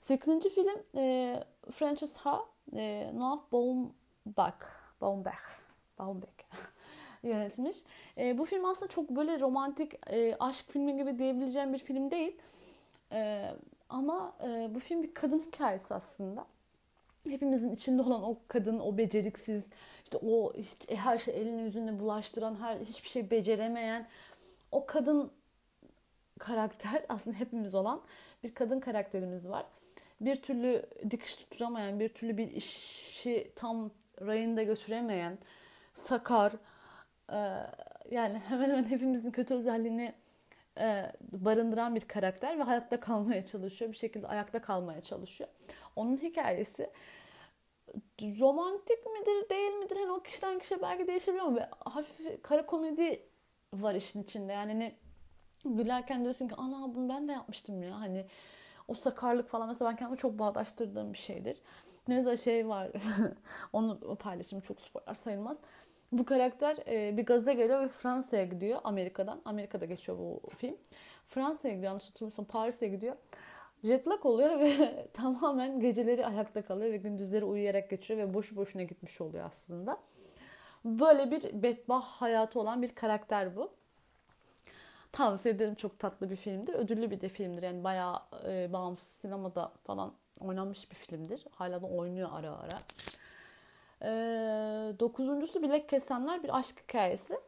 Sekizinci 0.00 0.48
film 0.48 0.82
e, 0.96 1.44
Frances 1.70 2.16
Ha, 2.16 2.44
e, 2.76 3.10
Noah 3.14 3.40
Baumbach, 3.52 4.66
Baumbach, 5.00 5.60
Baumbach 5.98 6.30
yönetmiş. 7.22 7.76
E, 8.18 8.38
bu 8.38 8.44
film 8.44 8.64
aslında 8.64 8.88
çok 8.88 9.10
böyle 9.10 9.40
romantik 9.40 9.92
e, 10.10 10.36
aşk 10.40 10.66
filmi 10.70 10.96
gibi 10.96 11.18
diyebileceğim 11.18 11.72
bir 11.72 11.78
film 11.78 12.10
değil. 12.10 12.36
E, 13.12 13.50
ama 13.88 14.36
e, 14.44 14.74
bu 14.74 14.80
film 14.80 15.02
bir 15.02 15.14
kadın 15.14 15.38
hikayesi 15.38 15.94
aslında. 15.94 16.46
Hepimizin 17.30 17.74
içinde 17.74 18.02
olan 18.02 18.22
o 18.22 18.38
kadın, 18.48 18.80
o 18.80 18.98
beceriksiz, 18.98 19.64
işte 20.04 20.18
o 20.18 20.52
hiç, 20.54 20.90
her 20.90 21.18
şey 21.18 21.40
elini 21.40 21.62
yüzüne 21.62 22.00
bulaştıran, 22.00 22.60
her 22.60 22.76
hiçbir 22.76 23.08
şey 23.08 23.30
beceremeyen 23.30 24.06
o 24.72 24.86
kadın 24.86 25.30
karakter 26.38 27.02
aslında 27.08 27.36
hepimiz 27.36 27.74
olan 27.74 28.02
bir 28.42 28.54
kadın 28.54 28.80
karakterimiz 28.80 29.48
var. 29.48 29.66
Bir 30.20 30.36
türlü 30.42 30.82
dikiş 31.10 31.36
tutturamayan, 31.36 32.00
bir 32.00 32.08
türlü 32.08 32.36
bir 32.36 32.50
işi 32.50 33.52
tam 33.56 33.90
rayında 34.20 34.62
götüremeyen, 34.62 35.38
sakar, 35.92 36.52
e, 37.32 37.38
yani 38.10 38.38
hemen 38.38 38.70
hemen 38.70 38.84
hepimizin 38.84 39.30
kötü 39.30 39.54
özelliğini 39.54 40.14
e, 40.78 41.12
barındıran 41.20 41.94
bir 41.94 42.00
karakter 42.00 42.58
ve 42.58 42.62
hayatta 42.62 43.00
kalmaya 43.00 43.44
çalışıyor. 43.44 43.92
Bir 43.92 43.96
şekilde 43.96 44.26
ayakta 44.26 44.60
kalmaya 44.60 45.00
çalışıyor. 45.00 45.50
Onun 45.96 46.16
hikayesi 46.16 46.90
romantik 48.20 49.06
midir 49.06 49.50
değil 49.50 49.72
midir? 49.72 49.96
Hani 49.96 50.12
o 50.12 50.22
kişiden 50.22 50.58
kişiye 50.58 50.82
belki 50.82 51.06
değişebiliyor 51.06 51.46
ama 51.46 51.68
hafif 51.84 52.42
kara 52.42 52.66
komedi 52.66 53.22
var 53.74 53.94
işin 53.94 54.22
içinde. 54.22 54.52
Yani 54.52 54.78
ne 54.78 54.96
gülerken 55.64 56.24
diyorsun 56.24 56.48
ki 56.48 56.54
ana 56.58 56.94
bunu 56.94 57.08
ben 57.08 57.28
de 57.28 57.32
yapmıştım 57.32 57.82
ya 57.82 58.00
hani 58.00 58.26
o 58.88 58.94
sakarlık 58.94 59.48
falan 59.48 59.68
mesela 59.68 59.90
ben 59.90 59.96
kendime 59.96 60.18
çok 60.18 60.38
bağdaştırdığım 60.38 61.12
bir 61.12 61.18
şeydir. 61.18 61.62
Mesela 62.06 62.36
şey 62.36 62.68
var 62.68 62.90
onu 63.72 64.16
paylaşım 64.16 64.60
çok 64.60 64.80
spoiler 64.80 65.14
sayılmaz. 65.14 65.56
Bu 66.12 66.24
karakter 66.24 66.76
e, 66.88 67.16
bir 67.16 67.26
gaza 67.26 67.52
geliyor 67.52 67.82
ve 67.84 67.88
Fransa'ya 67.88 68.44
gidiyor 68.44 68.80
Amerika'dan. 68.84 69.40
Amerika'da 69.44 69.84
geçiyor 69.84 70.18
bu 70.18 70.40
film. 70.56 70.76
Fransa'ya 71.26 71.74
gidiyor 71.74 71.90
yanlış 71.90 72.08
hatırlamıyorsam 72.08 72.44
Paris'e 72.44 72.88
gidiyor. 72.88 73.16
Jetlag 73.84 74.26
oluyor 74.26 74.58
ve 74.60 75.06
tamamen 75.14 75.80
geceleri 75.80 76.26
ayakta 76.26 76.62
kalıyor 76.62 76.92
ve 76.92 76.96
gündüzleri 76.96 77.44
uyuyarak 77.44 77.90
geçiyor 77.90 78.20
ve 78.20 78.34
boşu 78.34 78.56
boşuna 78.56 78.82
gitmiş 78.82 79.20
oluyor 79.20 79.46
aslında. 79.46 79.98
Böyle 80.84 81.30
bir 81.30 81.62
bedbah 81.62 82.02
hayatı 82.02 82.60
olan 82.60 82.82
bir 82.82 82.94
karakter 82.94 83.56
bu 83.56 83.70
Tavsiye 85.16 85.54
ederim 85.54 85.74
çok 85.74 85.98
tatlı 85.98 86.30
bir 86.30 86.36
filmdir. 86.36 86.74
Ödüllü 86.74 87.10
bir 87.10 87.20
de 87.20 87.28
filmdir. 87.28 87.62
Yani 87.62 87.84
bayağı 87.84 88.20
e, 88.48 88.72
bağımsız 88.72 89.08
sinemada 89.08 89.72
falan 89.84 90.12
oynanmış 90.40 90.90
bir 90.90 90.96
filmdir. 90.96 91.46
Hala 91.50 91.82
da 91.82 91.86
oynuyor 91.86 92.28
ara 92.32 92.56
ara. 92.56 92.78
E, 94.02 94.08
dokuzuncusu 95.00 95.62
Bilek 95.62 95.88
Kesenler 95.88 96.42
bir 96.42 96.58
aşk 96.58 96.82
hikayesi. 96.82 97.40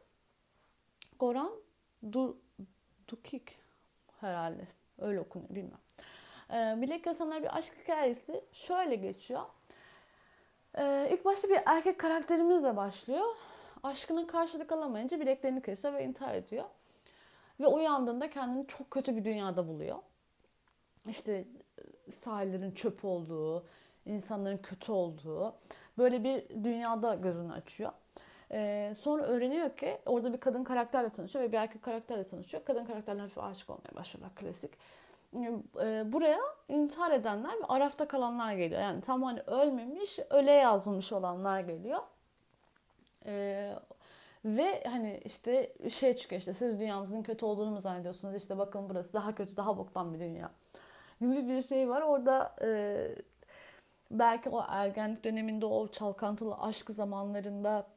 Goran 1.19 1.51
du, 2.11 2.37
Dukik 3.07 3.57
herhalde. 4.21 4.67
Öyle 4.97 5.19
okunuyor 5.19 5.49
bilmem. 5.49 5.79
E, 6.49 6.81
Bilek 6.81 7.03
Kesenler 7.03 7.43
bir 7.43 7.57
aşk 7.57 7.73
hikayesi 7.83 8.43
şöyle 8.51 8.95
geçiyor. 8.95 9.41
E, 10.77 11.09
ilk 11.11 11.25
başta 11.25 11.49
bir 11.49 11.59
erkek 11.65 11.99
karakterimizle 11.99 12.77
başlıyor. 12.77 13.25
Aşkının 13.83 14.27
karşılık 14.27 14.71
alamayınca 14.71 15.19
bileklerini 15.19 15.61
kesiyor 15.61 15.93
ve 15.93 16.03
intihar 16.03 16.35
ediyor. 16.35 16.65
Ve 17.59 17.67
uyandığında 17.67 18.29
kendini 18.29 18.67
çok 18.67 18.91
kötü 18.91 19.15
bir 19.15 19.23
dünyada 19.23 19.67
buluyor. 19.67 19.97
İşte 21.09 21.45
sahillerin 22.21 22.71
çöp 22.71 23.05
olduğu, 23.05 23.65
insanların 24.05 24.57
kötü 24.57 24.91
olduğu 24.91 25.55
böyle 25.99 26.23
bir 26.23 26.63
dünyada 26.63 27.15
gözünü 27.15 27.53
açıyor. 27.53 27.91
Ee, 28.51 28.95
sonra 28.99 29.23
öğreniyor 29.23 29.77
ki 29.77 29.97
orada 30.05 30.33
bir 30.33 30.39
kadın 30.39 30.63
karakterle 30.63 31.09
tanışıyor 31.09 31.45
ve 31.45 31.51
bir 31.51 31.57
erkek 31.57 31.81
karakterle 31.81 32.23
tanışıyor. 32.23 32.65
Kadın 32.65 32.85
karakterle 32.85 33.21
hafif 33.21 33.37
aşık 33.37 33.69
olmaya 33.69 33.95
başlıyorlar 33.95 34.35
klasik. 34.35 34.71
Ee, 35.35 36.11
buraya 36.13 36.39
intihar 36.69 37.11
edenler 37.11 37.53
ve 37.53 37.65
arafta 37.69 38.07
kalanlar 38.07 38.53
geliyor. 38.53 38.81
Yani 38.81 39.01
tam 39.01 39.23
hani 39.23 39.41
ölmemiş, 39.41 40.19
öle 40.29 40.51
yazılmış 40.51 41.13
olanlar 41.13 41.59
geliyor. 41.59 41.99
Ee, 43.25 43.75
ve 44.45 44.83
hani 44.83 45.21
işte 45.25 45.73
şey 45.89 46.15
çıkıyor 46.15 46.39
işte 46.39 46.53
siz 46.53 46.79
dünyanızın 46.79 47.23
kötü 47.23 47.45
olduğunu 47.45 47.71
mu 47.71 47.79
zannediyorsunuz? 47.79 48.35
İşte 48.35 48.57
bakın 48.57 48.89
burası 48.89 49.13
daha 49.13 49.35
kötü, 49.35 49.57
daha 49.57 49.77
boktan 49.77 50.13
bir 50.13 50.19
dünya 50.19 50.51
gibi 51.21 51.47
bir 51.47 51.61
şey 51.61 51.89
var. 51.89 52.01
Orada 52.01 52.55
e, 52.61 52.97
belki 54.11 54.49
o 54.49 54.65
ergenlik 54.67 55.23
döneminde 55.23 55.65
o 55.65 55.87
çalkantılı 55.87 56.57
aşk 56.57 56.89
zamanlarında 56.89 57.87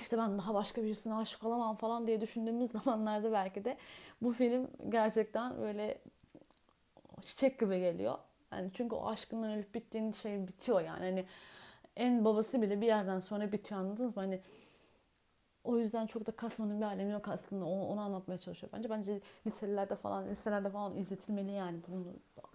işte 0.00 0.18
ben 0.18 0.38
daha 0.38 0.54
başka 0.54 0.82
birisine 0.82 1.14
aşık 1.14 1.44
olamam 1.44 1.76
falan 1.76 2.06
diye 2.06 2.20
düşündüğümüz 2.20 2.70
zamanlarda 2.84 3.32
belki 3.32 3.64
de 3.64 3.78
bu 4.22 4.32
film 4.32 4.70
gerçekten 4.88 5.60
böyle 5.60 5.98
çiçek 7.22 7.60
gibi 7.60 7.80
geliyor. 7.80 8.18
Yani 8.52 8.70
çünkü 8.74 8.94
o 8.94 9.08
aşkından 9.08 9.52
ölüp 9.52 9.74
bittiğin 9.74 10.12
şey 10.12 10.48
bitiyor 10.48 10.80
yani. 10.80 11.00
Hani 11.00 11.26
en 11.96 12.24
babası 12.24 12.62
bile 12.62 12.80
bir 12.80 12.86
yerden 12.86 13.20
sonra 13.20 13.52
bitiyor 13.52 13.80
anladınız 13.80 14.16
mı? 14.16 14.22
Hani 14.22 14.40
o 15.64 15.78
yüzden 15.78 16.06
çok 16.06 16.26
da 16.26 16.32
kasmanın 16.32 16.80
bir 16.80 16.86
alemi 16.86 17.12
yok 17.12 17.28
aslında. 17.28 17.64
Onu, 17.64 17.86
onu 17.86 18.00
anlatmaya 18.00 18.38
çalışıyor. 18.38 18.72
Bence 18.72 18.90
bence 18.90 19.20
liselerde 19.46 19.96
falan 19.96 20.28
liselerde 20.28 20.70
falan 20.70 20.96
izletilmeli 20.96 21.50
yani. 21.50 21.78
Bunu, 21.88 22.04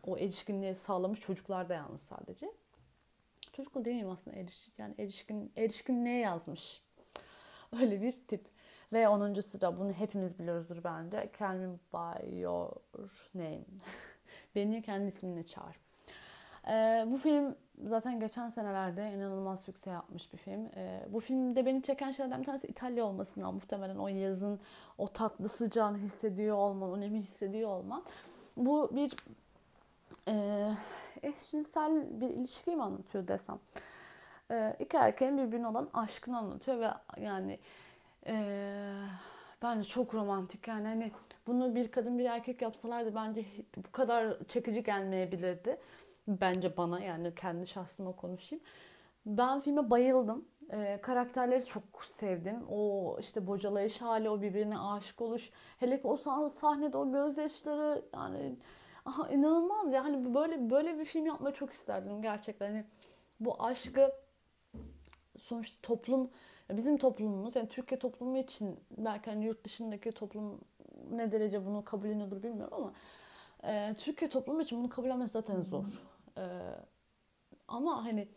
o 0.03 0.17
erişkinliği 0.17 0.75
sağlamış 0.75 1.19
çocuklar 1.19 1.69
da 1.69 1.73
yalnız 1.73 2.01
sadece. 2.01 2.51
Çocuklu 3.53 3.85
demeyeyim 3.85 4.09
aslında 4.09 4.37
eriş, 4.37 4.69
yani 4.77 4.95
erişkin, 4.99 5.51
erişkinliğe 5.57 6.19
yazmış. 6.19 6.81
Öyle 7.81 8.01
bir 8.01 8.11
tip. 8.11 8.45
Ve 8.93 9.07
10. 9.07 9.33
sıra 9.33 9.79
bunu 9.79 9.91
hepimiz 9.91 10.39
biliyoruzdur 10.39 10.83
bence. 10.83 11.29
Call 11.39 11.55
me 11.55 11.77
by 11.93 12.39
your 12.39 12.71
name. 13.35 13.65
Beni 14.55 14.81
kendi 14.81 15.07
isminle 15.07 15.45
çağır. 15.45 15.75
Ee, 16.67 17.05
bu 17.07 17.17
film 17.17 17.55
zaten 17.83 18.19
geçen 18.19 18.49
senelerde 18.49 19.13
inanılmaz 19.13 19.61
sükse 19.61 19.89
yapmış 19.89 20.33
bir 20.33 20.37
film. 20.37 20.65
Ee, 20.75 21.07
bu 21.09 21.19
filmde 21.19 21.65
beni 21.65 21.81
çeken 21.81 22.11
şeylerden 22.11 22.39
bir 22.39 22.45
tanesi 22.45 22.67
İtalya 22.67 23.05
olmasından 23.05 23.53
muhtemelen 23.53 23.95
o 23.95 24.07
yazın 24.07 24.59
o 24.97 25.07
tatlı 25.07 25.49
sıcağını 25.49 25.97
hissediyor 25.97 26.57
olman, 26.57 26.91
o 26.91 27.01
nemi 27.01 27.19
hissediyor 27.19 27.69
olman. 27.69 28.03
Bu 28.57 28.95
bir 28.95 29.15
e, 30.27 30.69
eşcinsel 31.23 32.21
bir 32.21 32.29
ilişkiyi 32.29 32.75
mi 32.75 32.83
anlatıyor 32.83 33.27
desem. 33.27 33.59
E, 34.51 34.75
iki 34.79 34.97
erkeğin 34.97 35.37
birbirine 35.37 35.67
olan 35.67 35.89
aşkını 35.93 36.37
anlatıyor 36.37 36.79
ve 36.79 36.89
yani 37.21 37.59
e, 38.27 38.35
bence 39.61 39.89
çok 39.89 40.13
romantik 40.13 40.67
yani 40.67 40.87
hani 40.87 41.11
bunu 41.47 41.75
bir 41.75 41.91
kadın 41.91 42.19
bir 42.19 42.25
erkek 42.25 42.61
yapsalardı 42.61 43.15
bence 43.15 43.45
bu 43.77 43.91
kadar 43.91 44.37
çekici 44.47 44.83
gelmeyebilirdi 44.83 45.77
bence 46.27 46.77
bana 46.77 46.99
yani 46.99 47.35
kendi 47.35 47.67
şahsıma 47.67 48.11
konuşayım. 48.11 48.63
Ben 49.25 49.59
filme 49.59 49.89
bayıldım. 49.89 50.45
Ee, 50.71 50.99
karakterleri 51.01 51.65
çok 51.65 51.83
sevdim. 52.05 52.63
O 52.69 53.17
işte 53.19 53.47
bocalayış 53.47 54.01
hali, 54.01 54.29
o 54.29 54.41
birbirine 54.41 54.79
aşık 54.79 55.21
oluş. 55.21 55.49
Hele 55.79 56.01
ki 56.01 56.07
o 56.07 56.49
sahnede 56.49 56.97
o 56.97 57.11
gözyaşları 57.11 58.05
yani 58.13 58.55
aha, 59.05 59.29
inanılmaz 59.29 59.93
ya. 59.93 60.03
Hani 60.03 60.33
böyle 60.33 60.69
böyle 60.69 60.99
bir 60.99 61.05
film 61.05 61.25
yapmayı 61.25 61.55
çok 61.55 61.71
isterdim 61.71 62.21
gerçekten. 62.21 62.67
Hani 62.67 62.85
bu 63.39 63.63
aşkı 63.63 64.11
sonuçta 65.37 65.77
toplum 65.81 66.29
bizim 66.69 66.97
toplumumuz 66.97 67.55
yani 67.55 67.69
Türkiye 67.69 67.99
toplumu 67.99 68.37
için 68.37 68.79
belki 68.97 69.29
hani 69.29 69.45
yurt 69.45 69.63
dışındaki 69.63 70.11
toplum 70.11 70.61
ne 71.11 71.31
derece 71.31 71.65
bunu 71.65 71.85
kabul 71.85 72.09
ediyordur 72.09 72.43
bilmiyorum 72.43 72.73
ama 72.77 72.93
e, 73.63 73.95
Türkiye 73.97 74.29
toplumu 74.29 74.61
için 74.61 74.79
bunu 74.79 74.89
kabul 74.89 75.09
etmesi 75.09 75.31
zaten 75.31 75.61
zor. 75.61 76.01
E, 76.37 76.43
ama 77.67 78.05
hani 78.05 78.27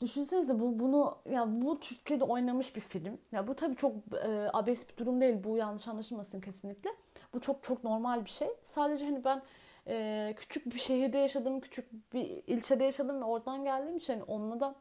düşünsenize 0.00 0.60
bu 0.60 0.78
bunu 0.78 1.18
ya 1.30 1.46
bu 1.62 1.80
Türkiye'de 1.80 2.24
oynamış 2.24 2.76
bir 2.76 2.80
film. 2.80 3.18
Ya 3.32 3.48
bu 3.48 3.54
tabii 3.54 3.76
çok 3.76 3.92
e, 4.24 4.48
abes 4.52 4.88
bir 4.88 4.96
durum 4.96 5.20
değil. 5.20 5.44
Bu 5.44 5.56
yanlış 5.56 5.88
anlaşılmasın 5.88 6.40
kesinlikle. 6.40 6.90
Bu 7.34 7.40
çok 7.40 7.62
çok 7.62 7.84
normal 7.84 8.24
bir 8.24 8.30
şey. 8.30 8.48
Sadece 8.64 9.04
hani 9.04 9.24
ben 9.24 9.42
e, 9.86 10.34
küçük 10.36 10.66
bir 10.66 10.78
şehirde 10.78 11.18
yaşadım, 11.18 11.60
küçük 11.60 12.14
bir 12.14 12.42
ilçede 12.46 12.84
yaşadım 12.84 13.20
ve 13.20 13.24
oradan 13.24 13.64
geldiğim 13.64 13.96
için 13.96 14.12
hani 14.12 14.22
onunla 14.22 14.60
da 14.60 14.74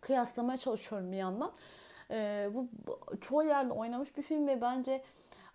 kıyaslamaya 0.00 0.58
çalışıyorum 0.58 1.12
bir 1.12 1.16
yandan. 1.16 1.52
E, 2.10 2.48
bu 2.54 2.68
çoğu 3.20 3.42
yerde 3.42 3.72
oynamış 3.72 4.16
bir 4.16 4.22
film 4.22 4.46
ve 4.46 4.60
bence 4.60 5.02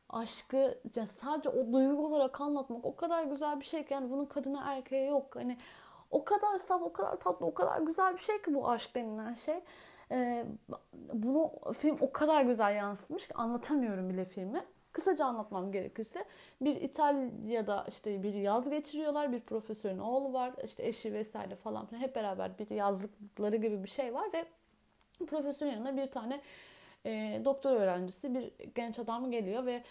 aşkı 0.09 0.77
yani 0.95 1.07
sadece 1.07 1.49
o 1.49 1.73
duygu 1.73 2.07
olarak 2.07 2.41
anlatmak 2.41 2.85
o 2.85 2.95
kadar 2.95 3.23
güzel 3.23 3.59
bir 3.59 3.65
şey 3.65 3.85
ki 3.85 3.93
yani 3.93 4.11
bunun 4.11 4.25
kadına 4.25 4.73
erkeğe 4.73 5.05
yok. 5.05 5.35
Hani 5.35 5.57
o 6.11 6.25
kadar 6.25 6.57
saf, 6.57 6.81
o 6.81 6.93
kadar 6.93 7.19
tatlı, 7.19 7.45
o 7.45 7.53
kadar 7.53 7.81
güzel 7.81 8.13
bir 8.13 8.19
şey 8.19 8.41
ki 8.41 8.53
bu 8.53 8.69
aşk 8.69 8.95
denilen 8.95 9.33
şey. 9.33 9.59
Ee, 10.11 10.45
bunu 11.13 11.51
film 11.77 11.97
o 12.01 12.11
kadar 12.11 12.41
güzel 12.41 12.75
yansıtmış 12.75 13.27
ki 13.27 13.33
anlatamıyorum 13.33 14.09
bile 14.09 14.25
filmi. 14.25 14.63
Kısaca 14.91 15.25
anlatmam 15.25 15.71
gerekirse 15.71 16.25
bir 16.61 16.75
İtalya'da 16.75 17.85
işte 17.87 18.23
bir 18.23 18.33
yaz 18.33 18.69
geçiriyorlar. 18.69 19.31
Bir 19.31 19.39
profesörün 19.39 19.99
oğlu 19.99 20.33
var. 20.33 20.53
işte 20.65 20.87
eşi 20.87 21.13
vesaire 21.13 21.55
falan 21.55 21.85
filan 21.85 22.01
hep 22.01 22.15
beraber 22.15 22.59
bir 22.59 22.69
yazlıkları 22.69 23.55
gibi 23.55 23.83
bir 23.83 23.89
şey 23.89 24.13
var 24.13 24.33
ve 24.33 24.45
profesörün 25.27 25.71
yanına 25.71 25.97
bir 25.97 26.11
tane 26.11 26.41
e, 27.05 27.41
doktor 27.45 27.75
öğrencisi 27.75 28.33
bir 28.33 28.51
genç 28.75 28.99
adam 28.99 29.31
geliyor 29.31 29.65
ve 29.65 29.83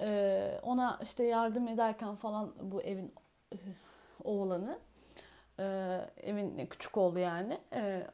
e, 0.00 0.60
ona 0.62 0.98
işte 1.02 1.24
yardım 1.24 1.68
ederken 1.68 2.14
falan 2.14 2.54
bu 2.62 2.82
evin 2.82 3.14
e, 3.52 3.56
oğlanı 4.24 4.78
e, 5.60 5.64
evin 6.22 6.66
küçük 6.66 6.96
oğlu 6.96 7.18
yani 7.18 7.58
e, 7.72 8.06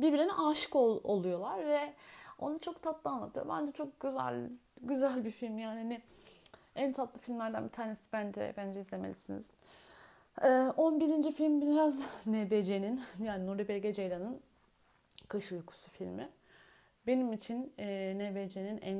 birbirine 0.00 0.32
aşık 0.32 0.76
ol, 0.76 1.00
oluyorlar 1.04 1.66
ve 1.66 1.92
onu 2.38 2.58
çok 2.60 2.82
tatlı 2.82 3.10
anlatıyor. 3.10 3.48
Bence 3.48 3.72
çok 3.72 4.00
güzel 4.00 4.50
güzel 4.82 5.24
bir 5.24 5.30
film 5.30 5.58
yani. 5.58 5.78
Hani 5.78 6.02
en 6.76 6.92
tatlı 6.92 7.20
filmlerden 7.20 7.64
bir 7.64 7.72
tanesi 7.72 8.02
bence 8.12 8.54
bence 8.56 8.80
izlemelisiniz. 8.80 9.44
Ee, 10.42 10.48
11. 10.76 11.32
film 11.32 11.60
biraz 11.60 11.98
NBC'nin 12.26 13.02
yani 13.22 13.46
Nuri 13.46 13.68
Bilge 13.68 13.92
Ceylan'ın 13.92 14.40
Kış 15.28 15.52
Uykusu 15.52 15.90
filmi. 15.90 16.28
Benim 17.06 17.32
için 17.32 17.72
e, 17.78 18.14
NBC'nin 18.14 18.80
en 18.80 18.98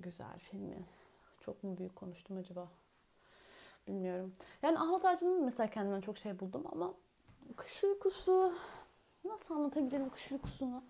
güzel 0.00 0.38
filmi. 0.38 0.84
Çok 1.40 1.64
mu 1.64 1.78
büyük 1.78 1.96
konuştum 1.96 2.36
acaba? 2.36 2.68
Bilmiyorum. 3.86 4.32
Yani 4.62 4.78
Ahlat 4.78 5.04
Ağacı'nın 5.04 5.44
mesela 5.44 5.70
kendimden 5.70 6.00
çok 6.00 6.18
şey 6.18 6.40
buldum 6.40 6.64
ama 6.72 6.94
kış 7.56 7.84
uykusu 7.84 8.52
nasıl 9.24 9.54
anlatabilirim 9.54 10.10
kış 10.10 10.32
uykusunu? 10.32 10.84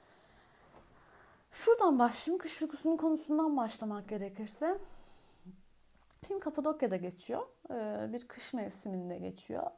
Şuradan 1.53 1.99
başlayayım. 1.99 2.39
Kış 2.39 2.63
uykusunun 2.63 2.97
konusundan 2.97 3.57
başlamak 3.57 4.09
gerekirse. 4.09 4.79
Film 6.25 6.41
Kapadokya'da 6.41 6.97
geçiyor. 6.97 7.47
Ee, 7.71 8.09
bir 8.13 8.29
kış 8.29 8.55
mevsiminde 8.55 9.19
geçiyor. 9.19 9.71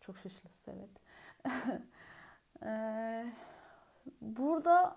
Çok 0.00 0.18
şaşırtıcı 0.18 0.70
evet. 0.70 0.90
ee, 2.62 3.32
Burada 4.20 4.96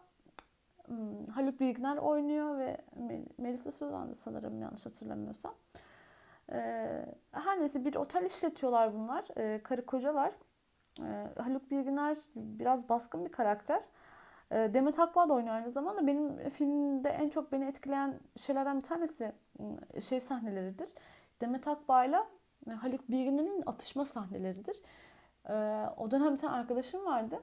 hmm, 0.85 1.27
Haluk 1.27 1.59
Bilginer 1.59 1.97
oynuyor 1.97 2.57
ve 2.57 2.77
Melisa 3.37 3.71
Sözen 3.71 4.13
sanırım 4.13 4.61
yanlış 4.61 4.85
hatırlamıyorsam. 4.85 5.53
Ee, 6.53 7.05
her 7.31 7.59
neyse 7.61 7.85
bir 7.85 7.95
otel 7.95 8.25
işletiyorlar 8.25 8.93
bunlar. 8.93 9.25
Ee, 9.37 9.63
karı 9.63 9.85
kocalar. 9.85 10.33
Haluk 11.37 11.71
Bilginer 11.71 12.17
biraz 12.35 12.89
baskın 12.89 13.25
bir 13.25 13.31
karakter. 13.31 13.83
E, 14.51 14.73
Demet 14.73 14.99
Akbağ 14.99 15.29
da 15.29 15.33
oynuyor 15.33 15.55
aynı 15.55 15.71
zamanda. 15.71 16.07
Benim 16.07 16.49
filmde 16.49 17.09
en 17.09 17.29
çok 17.29 17.51
beni 17.51 17.65
etkileyen 17.65 18.19
şeylerden 18.37 18.77
bir 18.77 18.83
tanesi 18.83 19.31
ıı, 19.59 20.01
şey 20.01 20.19
sahneleridir. 20.19 20.93
Demet 21.41 21.67
Akbağ'la 21.67 22.27
Haluk 22.81 23.11
Bilginer'in 23.11 23.63
atışma 23.65 24.05
sahneleridir. 24.05 24.81
E, 25.49 25.53
o 25.97 26.11
dönem 26.11 26.33
bir 26.33 26.39
tane 26.39 26.53
arkadaşım 26.53 27.05
vardı. 27.05 27.39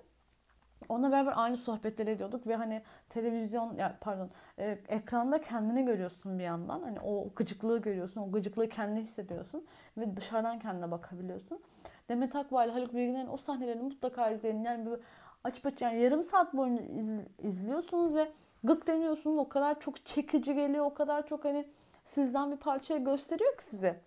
Onunla 0.90 1.12
beraber 1.12 1.32
aynı 1.36 1.56
sohbetleri 1.56 2.10
ediyorduk 2.10 2.46
ve 2.46 2.56
hani 2.56 2.82
televizyon 3.08 3.76
ya 3.76 3.98
pardon 4.00 4.30
e, 4.58 4.78
ekranda 4.88 5.40
kendini 5.40 5.84
görüyorsun 5.84 6.38
bir 6.38 6.44
yandan. 6.44 6.82
Hani 6.82 7.00
o 7.00 7.28
gıcıklığı 7.36 7.82
görüyorsun. 7.82 8.20
O 8.20 8.32
gıcıklığı 8.32 8.68
kendine 8.68 9.00
hissediyorsun 9.00 9.66
ve 9.96 10.16
dışarıdan 10.16 10.58
kendine 10.58 10.90
bakabiliyorsun. 10.90 11.60
Demet 12.08 12.36
Akbağ 12.36 12.64
ile 12.64 12.72
Haluk 12.72 12.94
Bilginer'in 12.94 13.28
o 13.28 13.36
sahnelerini 13.36 13.82
mutlaka 13.82 14.30
izleyin. 14.30 14.64
Yani 14.64 14.86
böyle 14.86 15.02
açıp 15.44 15.66
açıp 15.66 15.80
yani 15.80 16.00
yarım 16.00 16.22
saat 16.22 16.54
boyunca 16.54 16.84
iz, 16.84 17.10
izliyorsunuz 17.38 18.14
ve 18.14 18.32
gık 18.64 18.86
demiyorsunuz. 18.86 19.38
O 19.38 19.48
kadar 19.48 19.80
çok 19.80 20.06
çekici 20.06 20.54
geliyor. 20.54 20.84
O 20.84 20.94
kadar 20.94 21.26
çok 21.26 21.44
hani 21.44 21.68
sizden 22.04 22.52
bir 22.52 22.56
parçayı 22.56 23.04
gösteriyor 23.04 23.56
ki 23.56 23.64
size. 23.64 24.00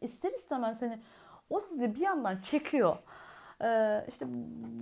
İster 0.00 0.30
istemez 0.30 0.82
hani 0.82 0.98
o 1.50 1.60
sizi 1.60 1.94
bir 1.94 2.00
yandan 2.00 2.40
çekiyor. 2.40 2.96
Ee, 3.62 4.04
işte 4.08 4.26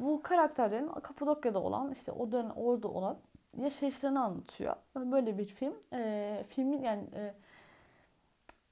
bu 0.01 0.23
karakterlerin 0.23 0.89
Kapadokya'da 0.89 1.63
olan 1.63 1.93
işte 1.93 2.13
o 2.13 2.33
dönem 2.33 2.51
orada 2.57 2.89
olan 2.89 3.19
yaşayışlarını 3.57 4.23
anlatıyor. 4.25 4.77
Böyle 4.97 5.39
bir 5.39 5.47
film. 5.47 5.75
Ee, 5.93 6.45
filmin 6.49 6.83
yani 6.83 7.05
e, 7.17 7.35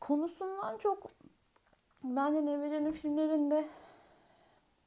konusundan 0.01 0.79
çok 0.79 1.11
bence 2.05 2.47
Nevri'nin 2.47 2.93
filmlerinde 2.93 3.65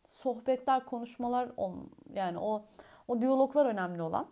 sohbetler, 0.08 0.86
konuşmalar 0.86 1.52
on, 1.58 1.90
yani 2.14 2.40
o 2.40 2.66
o 3.08 3.22
diyaloglar 3.22 3.66
önemli 3.66 4.02
olan. 4.02 4.28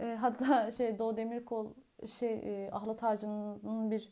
E, 0.00 0.04
hatta 0.20 0.70
şey 0.76 0.98
Doğu 0.98 1.16
Demirkol 1.16 1.66
şey 2.06 2.32
e, 2.32 2.70
Ahlat 2.72 3.04
Ağacı'nın 3.04 3.90
bir 3.90 4.10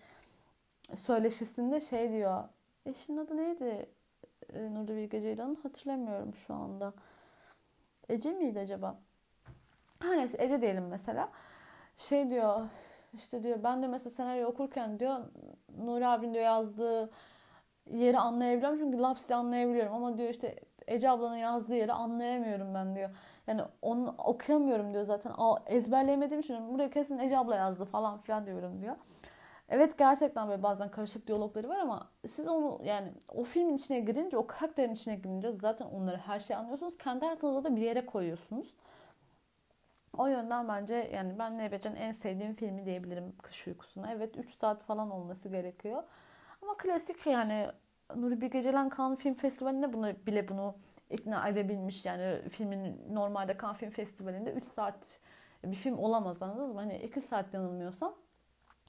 söyleşisinde 0.95 1.81
şey 1.81 2.13
diyor. 2.13 2.45
Eşinin 2.87 3.19
adı 3.19 3.37
neydi? 3.37 3.91
E, 4.53 4.75
Nurlu 4.75 4.97
Bilge 4.97 5.21
Ceylan'ın 5.21 5.55
hatırlamıyorum 5.55 6.35
şu 6.35 6.55
anda. 6.55 6.93
Ece 8.09 8.33
miydi 8.33 8.59
acaba? 8.59 8.99
Her 10.01 10.19
neyse 10.19 10.37
Ece 10.41 10.63
diyelim 10.63 10.87
mesela. 10.89 11.29
Şey 11.97 12.31
diyor 12.31 12.61
işte 13.15 13.43
diyor 13.43 13.63
ben 13.63 13.83
de 13.83 13.87
mesela 13.87 14.11
senaryo 14.11 14.49
okurken 14.49 15.01
diyor 15.01 15.21
Nuri 15.79 16.07
abinin 16.07 16.35
diyor 16.35 16.45
yazdığı 16.45 17.11
yeri 17.91 18.19
anlayabiliyorum 18.19 18.79
çünkü 18.79 18.99
lapsi 18.99 19.35
anlayabiliyorum 19.35 19.95
ama 19.95 20.19
diyor 20.19 20.29
işte 20.31 20.57
Ece 20.87 21.11
ablanın 21.11 21.37
yazdığı 21.37 21.75
yeri 21.75 21.93
anlayamıyorum 21.93 22.75
ben 22.75 22.97
diyor. 22.97 23.11
Yani 23.47 23.61
onu 23.83 24.15
okuyamıyorum 24.19 24.93
diyor 24.93 25.05
zaten. 25.05 25.33
Ezberleyemediğim 25.67 26.41
için 26.41 26.75
buraya 26.75 26.91
kesin 26.91 27.19
Ece 27.19 27.39
abla 27.39 27.57
yazdı 27.57 27.85
falan 27.85 28.19
filan 28.19 28.47
diyorum 28.47 28.81
diyor. 28.81 28.97
Evet 29.69 29.99
gerçekten 29.99 30.49
böyle 30.49 30.63
bazen 30.63 30.91
karışık 30.91 31.27
diyalogları 31.27 31.69
var 31.69 31.79
ama 31.79 32.11
siz 32.29 32.49
onu 32.49 32.81
yani 32.85 33.13
o 33.29 33.45
filmin 33.45 33.77
içine 33.77 34.01
girince, 34.01 34.37
o 34.39 34.47
karakterin 34.47 34.93
içine 34.95 35.17
girince 35.17 35.53
zaten 35.53 35.87
onları 35.87 36.17
her 36.17 36.41
şeyi 36.41 36.57
anlıyorsunuz. 36.57 36.99
Kendi 36.99 37.25
hayatınızda 37.25 37.65
da 37.65 37.77
bir 37.77 37.81
yere 37.83 38.07
koyuyorsunuz. 38.07 38.75
O 40.19 40.27
yönden 40.27 40.69
bence 40.69 41.11
yani 41.15 41.39
ben 41.39 41.59
Nebet'in 41.59 41.95
en 41.95 42.13
sevdiğim 42.13 42.55
filmi 42.55 42.87
diyebilirim 42.87 43.37
Kış 43.43 43.67
Uykusu'na. 43.67 44.13
Evet 44.13 44.37
3 44.37 44.51
saat 44.51 44.83
falan 44.83 45.11
olması 45.11 45.49
gerekiyor. 45.49 46.03
Ama 46.63 46.77
klasik 46.77 47.27
yani 47.27 47.67
Nuri 48.17 48.41
Bilge 48.41 48.63
Ceylan 48.63 48.91
Cannes 48.97 49.19
Film 49.19 49.35
Festivali'nde 49.35 49.93
bunu 49.93 50.13
bile 50.27 50.49
bunu 50.49 50.75
ikna 51.11 51.49
edebilmiş. 51.49 52.05
Yani 52.05 52.49
filmin 52.49 53.15
normalde 53.15 53.57
Cannes 53.63 53.79
Film 53.79 53.91
Festivali'nde 53.91 54.53
3 54.53 54.65
saat 54.65 55.21
bir 55.65 55.77
film 55.77 55.99
olamaz 55.99 56.43
anladınız 56.43 56.73
mı? 56.73 56.81
Hani 56.81 56.99
2 56.99 57.21
saat 57.21 57.55
yanılmıyorsam. 57.55 58.15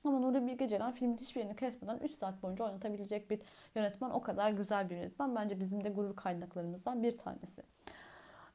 Ama 0.05 0.19
Nuri 0.19 0.47
Bilge 0.47 0.67
Ceylan 0.67 0.91
filmin 0.91 1.17
hiçbirini 1.17 1.55
kesmeden 1.55 1.97
3 1.97 2.12
saat 2.12 2.43
boyunca 2.43 2.65
oynatabilecek 2.65 3.29
bir 3.29 3.39
yönetmen. 3.75 4.10
O 4.10 4.21
kadar 4.21 4.51
güzel 4.51 4.89
bir 4.89 4.95
yönetmen. 4.95 5.36
Bence 5.36 5.60
bizim 5.60 5.83
de 5.83 5.89
gurur 5.89 6.15
kaynaklarımızdan 6.15 7.03
bir 7.03 7.17
tanesi. 7.17 7.63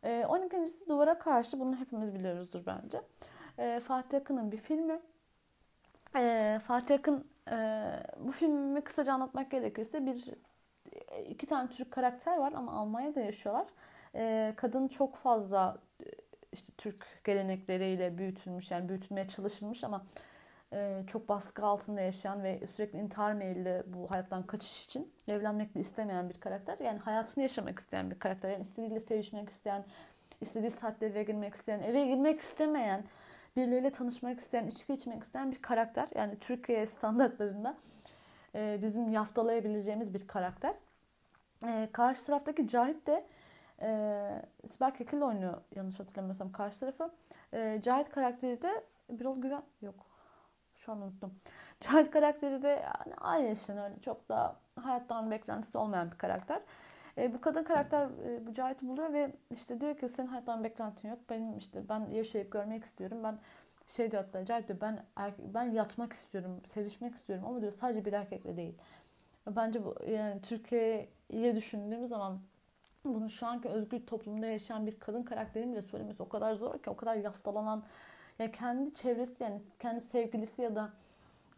E, 0.04 0.24
12. 0.28 0.88
Duvara 0.88 1.18
Karşı 1.18 1.60
bunu 1.60 1.76
hepimiz 1.76 2.14
biliyoruzdur 2.14 2.66
bence. 2.66 3.00
E, 3.58 3.80
Fatih 3.80 4.18
Akın'ın 4.18 4.52
bir 4.52 4.56
filmi. 4.56 5.00
E, 6.16 6.60
Fatih 6.66 6.94
Akın 6.94 7.26
e, 7.50 7.88
bu 8.18 8.32
filmi 8.32 8.80
kısaca 8.80 9.12
anlatmak 9.12 9.50
gerekirse 9.50 10.06
bir 10.06 10.24
iki 11.28 11.46
tane 11.46 11.68
Türk 11.68 11.90
karakter 11.90 12.38
var 12.38 12.52
ama 12.52 12.72
Almanya'da 12.72 13.20
yaşıyorlar. 13.20 13.66
E, 14.14 14.52
kadın 14.56 14.88
çok 14.88 15.16
fazla 15.16 15.78
işte 16.52 16.72
Türk 16.78 17.24
gelenekleriyle 17.24 18.18
büyütülmüş 18.18 18.70
yani 18.70 18.88
büyütülmeye 18.88 19.28
çalışılmış 19.28 19.84
ama 19.84 20.04
e, 20.16 20.31
çok 21.06 21.28
baskı 21.28 21.66
altında 21.66 22.00
yaşayan 22.00 22.42
ve 22.42 22.60
sürekli 22.76 22.98
intihar 22.98 23.32
meyilli 23.32 23.82
bu 23.86 24.10
hayattan 24.10 24.42
kaçış 24.42 24.84
için 24.84 25.12
evlenmek 25.28 25.74
de 25.74 25.80
istemeyen 25.80 26.28
bir 26.28 26.40
karakter. 26.40 26.78
Yani 26.78 26.98
hayatını 26.98 27.42
yaşamak 27.42 27.78
isteyen 27.78 28.10
bir 28.10 28.18
karakter. 28.18 28.50
Yani 28.50 28.62
istediğiyle 28.62 29.00
sevişmek 29.00 29.48
isteyen, 29.48 29.84
istediği 30.40 30.70
saatte 30.70 31.06
eve 31.06 31.22
girmek 31.22 31.54
isteyen, 31.54 31.82
eve 31.82 32.06
girmek 32.06 32.40
istemeyen, 32.40 33.04
birileriyle 33.56 33.90
tanışmak 33.90 34.40
isteyen, 34.40 34.66
içki 34.66 34.94
içmek 34.94 35.22
isteyen 35.22 35.52
bir 35.52 35.62
karakter. 35.62 36.08
Yani 36.14 36.38
Türkiye 36.38 36.86
standartlarında 36.86 37.76
e, 38.54 38.78
bizim 38.82 39.08
yaftalayabileceğimiz 39.08 40.14
bir 40.14 40.26
karakter. 40.26 40.74
E, 41.66 41.88
karşı 41.92 42.26
taraftaki 42.26 42.68
Cahit 42.68 43.06
de 43.06 43.24
e, 43.82 44.68
Sibel 44.72 44.94
Kekil 44.94 45.20
oynuyor 45.20 45.60
yanlış 45.76 46.00
hatırlamıyorsam 46.00 46.52
karşı 46.52 46.80
tarafı. 46.80 47.10
E, 47.52 47.80
Cahit 47.82 48.10
karakteri 48.10 48.62
de 48.62 48.84
Birol 49.10 49.42
Güven 49.42 49.62
yok 49.82 50.11
şu 50.86 50.92
an 50.92 51.02
unuttum. 51.02 51.34
Cahit 51.80 52.10
karakteri 52.10 52.62
de 52.62 52.84
yani 53.28 53.48
yaşın 53.48 53.76
öyle 53.76 53.94
çok 54.00 54.28
da 54.28 54.56
hayattan 54.80 55.30
beklentisi 55.30 55.78
olmayan 55.78 56.10
bir 56.10 56.18
karakter. 56.18 56.60
E, 57.18 57.34
bu 57.34 57.40
kadın 57.40 57.64
karakter 57.64 58.08
e, 58.26 58.46
bu 58.46 58.52
Cahit'i 58.52 58.88
buluyor 58.88 59.12
ve 59.12 59.32
işte 59.50 59.80
diyor 59.80 59.96
ki 59.96 60.08
senin 60.08 60.28
hayattan 60.28 60.64
beklentin 60.64 61.08
yok. 61.08 61.18
Benim 61.30 61.58
işte 61.58 61.88
ben 61.88 62.06
yaşayıp 62.10 62.52
görmek 62.52 62.84
istiyorum. 62.84 63.18
Ben 63.24 63.38
şey 63.86 64.10
diyor 64.10 64.24
hatta 64.24 64.44
Cahit 64.44 64.68
diyor 64.68 64.80
ben 64.80 65.04
ben 65.38 65.64
yatmak 65.64 66.12
istiyorum, 66.12 66.60
sevişmek 66.74 67.14
istiyorum 67.14 67.44
ama 67.48 67.60
diyor 67.60 67.72
sadece 67.72 68.04
bir 68.04 68.12
erkekle 68.12 68.56
değil. 68.56 68.74
Bence 69.46 69.84
bu 69.84 69.94
yani 70.10 70.42
Türkiye'yi 70.42 71.56
düşündüğümüz 71.56 72.08
zaman 72.08 72.40
bunu 73.04 73.30
şu 73.30 73.46
anki 73.46 73.68
özgür 73.68 74.06
toplumda 74.06 74.46
yaşayan 74.46 74.86
bir 74.86 74.98
kadın 74.98 75.22
karakterin 75.22 75.72
bile 75.72 75.82
söylemesi 75.82 76.22
o 76.22 76.28
kadar 76.28 76.54
zor 76.54 76.78
ki 76.78 76.90
o 76.90 76.96
kadar 76.96 77.14
yaftalanan 77.14 77.82
ya 78.42 78.52
kendi 78.52 78.94
çevresi 78.94 79.42
yani 79.42 79.62
kendi 79.78 80.00
sevgilisi 80.00 80.62
ya 80.62 80.74
da 80.74 80.90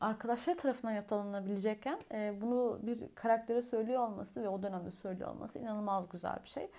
arkadaşları 0.00 0.56
tarafından 0.56 0.92
yatalanabilecekken 0.92 1.98
e, 2.12 2.34
bunu 2.40 2.78
bir 2.82 3.14
karaktere 3.14 3.62
söylüyor 3.62 4.08
olması 4.08 4.42
ve 4.42 4.48
o 4.48 4.62
dönemde 4.62 4.90
söylüyor 4.90 5.30
olması 5.30 5.58
inanılmaz 5.58 6.08
güzel 6.08 6.36
bir 6.44 6.48
şey. 6.48 6.70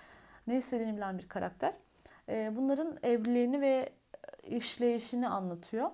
Ne 0.46 0.56
istediğini 0.56 0.96
bilen 0.96 1.18
bir 1.18 1.28
karakter. 1.28 1.74
E, 2.28 2.56
bunların 2.56 2.98
evliliğini 3.02 3.60
ve 3.60 3.92
işleyişini 4.42 5.28
anlatıyor. 5.28 5.90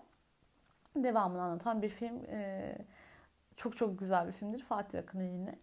Devamını 0.96 1.42
anlatan 1.42 1.82
bir 1.82 1.88
film. 1.88 2.24
E, 2.24 2.74
çok 3.56 3.76
çok 3.76 3.98
güzel 3.98 4.26
bir 4.26 4.32
filmdir. 4.32 4.62
Fatih 4.62 4.98
Akın'ın 4.98 5.24
yine. 5.24 5.58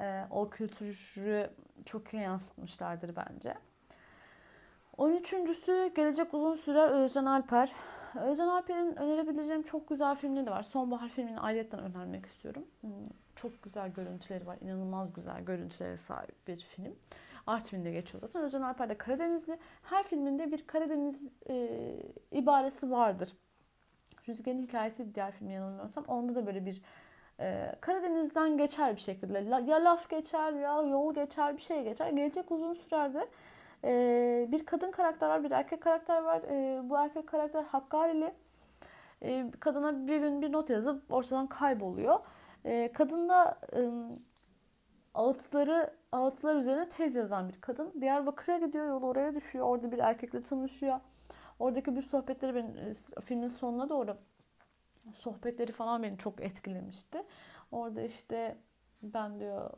E, 0.00 0.26
o 0.30 0.50
kültürü 0.50 1.50
çok 1.84 2.14
iyi 2.14 2.22
yansıtmışlardır 2.22 3.16
bence. 3.16 3.54
13.sü 4.98 5.94
Gelecek 5.94 6.34
Uzun 6.34 6.56
Sürer 6.56 6.88
Özcan 6.88 7.24
Alper. 7.24 7.72
Özcan 8.14 8.48
Alper'in 8.48 8.96
önerebileceğim 8.96 9.62
çok 9.62 9.88
güzel 9.88 10.14
filmleri 10.14 10.50
var. 10.50 10.62
Sonbahar 10.62 11.08
filmini 11.08 11.40
ayrıca 11.40 11.78
önermek 11.78 12.26
istiyorum. 12.26 12.64
Hmm, 12.80 12.90
çok 13.36 13.62
güzel 13.62 13.92
görüntüleri 13.92 14.46
var. 14.46 14.58
İnanılmaz 14.60 15.12
güzel 15.12 15.44
görüntülere 15.44 15.96
sahip 15.96 16.48
bir 16.48 16.60
film. 16.60 16.96
Artvin'de 17.46 17.90
geçiyor 17.92 18.20
zaten. 18.20 18.42
Özcan 18.42 18.62
Alper 18.62 18.88
de 18.88 18.98
Karadenizli. 18.98 19.58
Her 19.82 20.02
filminde 20.02 20.52
bir 20.52 20.66
Karadeniz 20.66 21.22
e, 21.48 21.68
ibaresi 22.32 22.90
vardır. 22.90 23.36
Rüzgar'ın 24.28 24.62
hikayesi 24.62 25.14
diğer 25.14 25.32
film 25.32 25.50
yanılmıyorsam. 25.50 26.04
Onda 26.04 26.34
da 26.34 26.46
böyle 26.46 26.66
bir 26.66 26.82
e, 27.40 27.76
Karadeniz'den 27.80 28.56
geçer 28.56 28.96
bir 28.96 29.00
şekilde. 29.00 29.38
Ya 29.38 29.84
laf 29.84 30.10
geçer 30.10 30.52
ya 30.52 30.82
yol 30.82 31.14
geçer 31.14 31.56
bir 31.56 31.62
şey 31.62 31.84
geçer. 31.84 32.10
Gelecek 32.10 32.50
uzun 32.50 32.74
sürerde 32.74 33.28
ee, 33.84 34.48
bir 34.52 34.66
kadın 34.66 34.90
karakter 34.90 35.28
var, 35.28 35.44
bir 35.44 35.50
erkek 35.50 35.80
karakter 35.80 36.22
var. 36.22 36.42
Ee, 36.50 36.80
bu 36.90 36.98
erkek 36.98 37.26
karakter 37.26 37.62
Hakkari'li. 37.64 38.34
Ee, 39.22 39.50
kadına 39.60 40.06
bir 40.06 40.18
gün 40.18 40.42
bir 40.42 40.52
not 40.52 40.70
yazıp 40.70 41.12
ortadan 41.12 41.46
kayboluyor. 41.46 42.20
Ee, 42.64 42.90
kadın 42.94 43.28
da 43.28 43.58
e, 43.76 43.90
ağıtları 45.14 45.94
ağıtlar 46.12 46.56
üzerine 46.56 46.88
tez 46.88 47.14
yazan 47.14 47.48
bir 47.48 47.60
kadın. 47.60 47.92
Diyarbakır'a 48.00 48.58
gidiyor, 48.58 48.86
yolu 48.86 49.06
oraya 49.06 49.34
düşüyor. 49.34 49.66
Orada 49.66 49.92
bir 49.92 49.98
erkekle 49.98 50.40
tanışıyor. 50.40 51.00
Oradaki 51.58 51.96
bir 51.96 52.02
sohbetleri 52.02 52.54
benim 52.54 52.76
e, 52.76 52.94
filmin 53.20 53.48
sonuna 53.48 53.88
doğru 53.88 54.16
sohbetleri 55.14 55.72
falan 55.72 56.02
beni 56.02 56.18
çok 56.18 56.40
etkilemişti. 56.40 57.22
Orada 57.72 58.02
işte 58.02 58.56
ben 59.02 59.40
diyor 59.40 59.70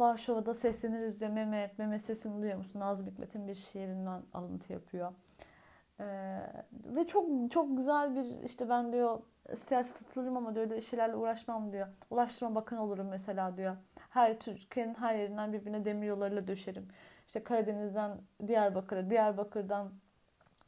Varşova'da 0.00 0.54
sesleniriz 0.54 1.20
diyor 1.20 1.30
Mehmet. 1.30 1.78
Mehmet 1.78 2.02
sesini 2.02 2.40
duyuyor 2.40 2.58
musun? 2.58 2.80
Nazım 2.80 3.06
Hikmet'in 3.06 3.48
bir 3.48 3.54
şiirinden 3.54 4.22
alıntı 4.34 4.72
yapıyor. 4.72 5.12
Ee, 6.00 6.38
ve 6.84 7.06
çok 7.06 7.50
çok 7.50 7.76
güzel 7.76 8.14
bir 8.14 8.44
işte 8.44 8.68
ben 8.68 8.92
diyor 8.92 9.20
siyaset 9.68 9.98
tutulurum 9.98 10.36
ama 10.36 10.54
diyor 10.54 10.70
öyle 10.70 10.80
şeylerle 10.80 11.16
uğraşmam 11.16 11.72
diyor. 11.72 11.86
Ulaştırma 12.10 12.54
bakanı 12.54 12.82
olurum 12.82 13.08
mesela 13.08 13.56
diyor. 13.56 13.76
Her 14.10 14.38
Türkiye'nin 14.38 14.94
her 14.94 15.14
yerinden 15.14 15.52
birbirine 15.52 15.84
demir 15.84 16.06
yollarıyla 16.06 16.48
döşerim. 16.48 16.88
İşte 17.26 17.44
Karadeniz'den 17.44 18.18
Diyarbakır'a, 18.46 19.10
Diyarbakır'dan 19.10 19.90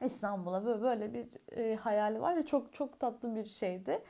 İstanbul'a 0.05 0.64
böyle 0.64 0.83
böyle 0.83 1.14
bir 1.14 1.57
e, 1.57 1.77
hayali 1.77 2.21
var 2.21 2.37
ve 2.37 2.47
çok 2.47 2.73
çok 2.73 3.01
tatlı 3.01 3.35
bir 3.35 3.45
şeydi. 3.45 4.03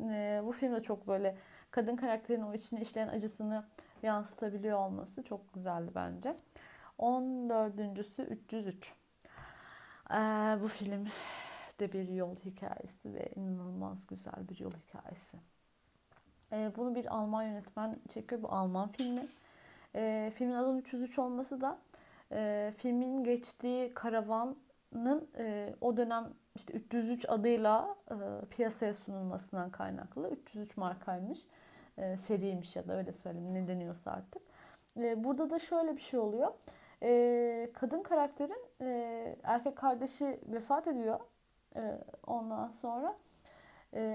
E, 0.00 0.42
bu 0.44 0.52
film 0.52 0.74
de 0.74 0.82
çok 0.82 1.08
böyle 1.08 1.36
kadın 1.70 1.96
karakterin 1.96 2.42
o 2.42 2.54
içine 2.54 2.80
işleyen 2.80 3.08
acısını 3.08 3.64
yansıtabiliyor 4.02 4.78
olması 4.78 5.22
çok 5.22 5.54
güzeldi 5.54 5.90
bence. 5.94 6.36
14.sü 6.98 8.22
303. 8.22 8.94
Ee, 10.10 10.14
bu 10.62 10.68
film 10.68 11.08
de 11.80 11.92
bir 11.92 12.08
yol 12.08 12.36
hikayesi 12.36 13.14
ve 13.14 13.30
inanılmaz 13.36 14.06
güzel 14.06 14.48
bir 14.48 14.60
yol 14.60 14.72
hikayesi. 14.72 15.36
Ee, 16.52 16.72
bunu 16.76 16.94
bir 16.94 17.14
Alman 17.14 17.42
yönetmen 17.42 17.96
çekiyor. 18.14 18.42
Bu 18.42 18.52
Alman 18.52 18.88
filmi. 18.88 19.26
Ee, 19.94 20.32
filmin 20.34 20.54
adının 20.54 20.78
303 20.78 21.18
olması 21.18 21.60
da 21.60 21.78
e, 22.32 22.72
filmin 22.76 23.24
geçtiği 23.24 23.94
karavanın 23.94 25.28
e, 25.38 25.74
o 25.80 25.96
dönem 25.96 26.34
işte 26.54 26.72
303 26.72 27.28
adıyla 27.28 27.96
e, 28.10 28.46
piyasaya 28.50 28.94
sunulmasından 28.94 29.70
kaynaklı. 29.70 30.30
303 30.30 30.76
markaymış. 30.76 31.38
E, 31.98 32.16
seriymiş 32.16 32.76
ya 32.76 32.88
da 32.88 32.96
öyle 32.96 33.12
söyleyeyim 33.12 33.54
ne 33.54 33.68
deniyorsa 33.68 34.10
artık. 34.10 34.42
E, 34.96 35.24
burada 35.24 35.50
da 35.50 35.58
şöyle 35.58 35.96
bir 35.96 36.00
şey 36.00 36.20
oluyor. 36.20 36.52
E, 37.02 37.70
kadın 37.74 38.02
karakterin 38.02 38.66
erkek 39.42 39.76
kardeşi 39.76 40.40
vefat 40.46 40.88
ediyor. 40.88 41.20
Ondan 42.26 42.68
sonra 42.68 43.16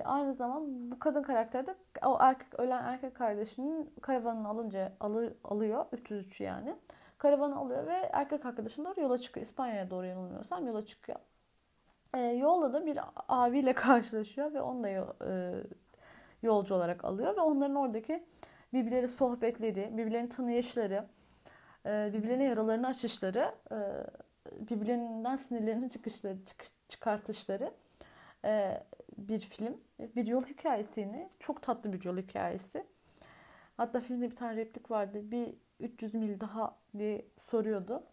aynı 0.06 0.34
zaman 0.34 0.91
bu 0.91 1.00
kadın 1.00 1.24
karakter 1.24 1.67
de 1.67 1.76
o 2.06 2.17
erkek 2.20 2.60
ölen 2.60 2.84
erkek 2.84 3.15
kardeşinin 3.15 3.94
karavanını 4.02 4.48
alınca 4.48 4.94
alır, 5.00 5.34
alıyor 5.44 5.86
303 5.91 6.41
yani. 6.41 6.76
Karavanı 7.17 7.56
alıyor 7.58 7.88
ve 7.88 8.10
erkek 8.13 8.46
arkadaşın 8.46 8.86
doğru 8.86 9.02
yola 9.02 9.17
çıkıyor. 9.17 9.46
İspanya'ya 9.46 9.89
doğru 9.89 10.06
yanılmıyorsam 10.06 10.67
yola 10.67 10.86
çıkıyor. 10.86 11.20
E, 12.13 12.20
yolda 12.20 12.74
da 12.74 12.86
bir 12.86 13.00
abiyle 13.30 13.74
karşılaşıyor 13.76 14.54
ve 14.54 14.62
onu 14.62 14.84
da 14.84 14.89
e, 14.89 15.63
yolcu 16.41 16.75
olarak 16.75 17.06
alıyor 17.06 17.36
ve 17.38 17.41
onların 17.41 17.75
oradaki 17.75 18.23
birbirleri 18.73 19.08
sohbetleri, 19.08 19.89
birbirlerini 19.97 20.30
tanıyışları, 20.30 21.06
e, 21.86 22.10
birbirlerine 22.13 22.43
yaralarını 22.43 22.88
açışları, 22.88 23.56
e, 23.71 23.77
birbirlerinden 24.69 25.38
sinirlerini 25.38 25.89
çıkışları, 25.89 26.38
çıkartışları 26.88 27.71
e, 28.45 28.84
bir 29.17 29.39
film. 29.39 29.77
Bir 30.15 30.27
yol 30.27 30.43
hikayesi 30.43 30.99
yine. 30.99 31.30
Çok 31.39 31.62
tatlı 31.62 31.93
bir 31.93 32.04
yol 32.04 32.17
hikayesi. 32.17 32.86
Hatta 33.77 33.99
filmde 33.99 34.32
bir 34.32 34.36
tane 34.36 34.56
replik 34.56 34.91
vardı. 34.91 35.32
Bir 35.32 35.54
300 35.80 36.13
mil 36.13 36.39
daha 36.39 36.77
diye 36.97 37.25
soruyordu. 37.38 38.04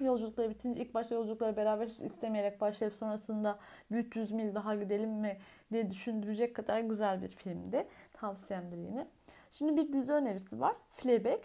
Yolculukları 0.00 0.50
bitince 0.50 0.80
ilk 0.82 0.94
başta 0.94 1.14
yolculukları 1.14 1.56
beraber 1.56 1.86
istemeyerek 1.86 2.60
başlayıp 2.60 2.94
sonrasında 2.94 3.58
bir 3.90 3.96
300 3.96 4.32
mil 4.32 4.54
daha 4.54 4.74
gidelim 4.74 5.10
mi 5.10 5.38
diye 5.72 5.90
düşündürecek 5.90 6.56
kadar 6.56 6.80
güzel 6.80 7.22
bir 7.22 7.28
filmdi. 7.28 7.88
Tavsiyemdir 8.12 8.76
yine. 8.76 9.08
Şimdi 9.52 9.76
bir 9.76 9.92
dizi 9.92 10.12
önerisi 10.12 10.60
var. 10.60 10.76
Fleabag. 10.92 11.40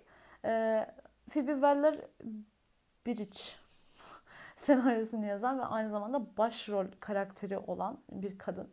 Ee, 0.45 0.87
Phoebe 1.29 1.51
Waller-Bridge 1.51 3.39
senaryosunu 4.55 5.25
yazan 5.25 5.59
ve 5.59 5.65
aynı 5.65 5.89
zamanda 5.89 6.37
başrol 6.37 6.85
karakteri 6.99 7.57
olan 7.57 7.97
bir 8.11 8.37
kadın. 8.37 8.69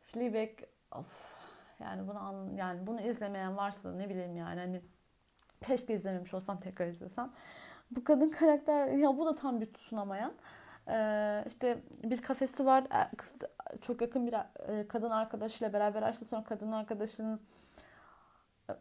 Fleabag 0.00 0.50
of, 0.92 1.34
yani 1.80 2.08
bunu 2.08 2.50
yani 2.56 2.86
bunu 2.86 3.00
izlemeyen 3.00 3.56
varsa 3.56 3.88
da 3.88 3.96
ne 3.96 4.08
bileyim 4.08 4.36
yani 4.36 4.60
hani 4.60 4.80
keşke 5.66 5.94
izlememiş 5.94 6.34
olsam 6.34 6.60
tekrar 6.60 6.86
izlesem. 6.86 7.32
Bu 7.96 8.04
kadın 8.04 8.28
karakter 8.40 8.86
ya 8.86 9.18
bu 9.18 9.26
da 9.26 9.34
tam 9.34 9.60
bir 9.60 9.66
tutunamayan. 9.66 10.32
Ee, 10.88 11.44
işte 11.48 11.78
bir 12.04 12.22
kafesi 12.22 12.66
var. 12.66 12.82
E, 12.82 13.16
kız, 13.16 13.30
çok 13.80 14.00
yakın 14.02 14.26
bir 14.26 14.32
e, 14.32 14.88
kadın 14.88 15.10
arkadaşıyla 15.10 15.72
beraber 15.72 16.02
açtı. 16.02 16.24
Sonra 16.24 16.44
kadın 16.44 16.72
arkadaşının 16.72 17.40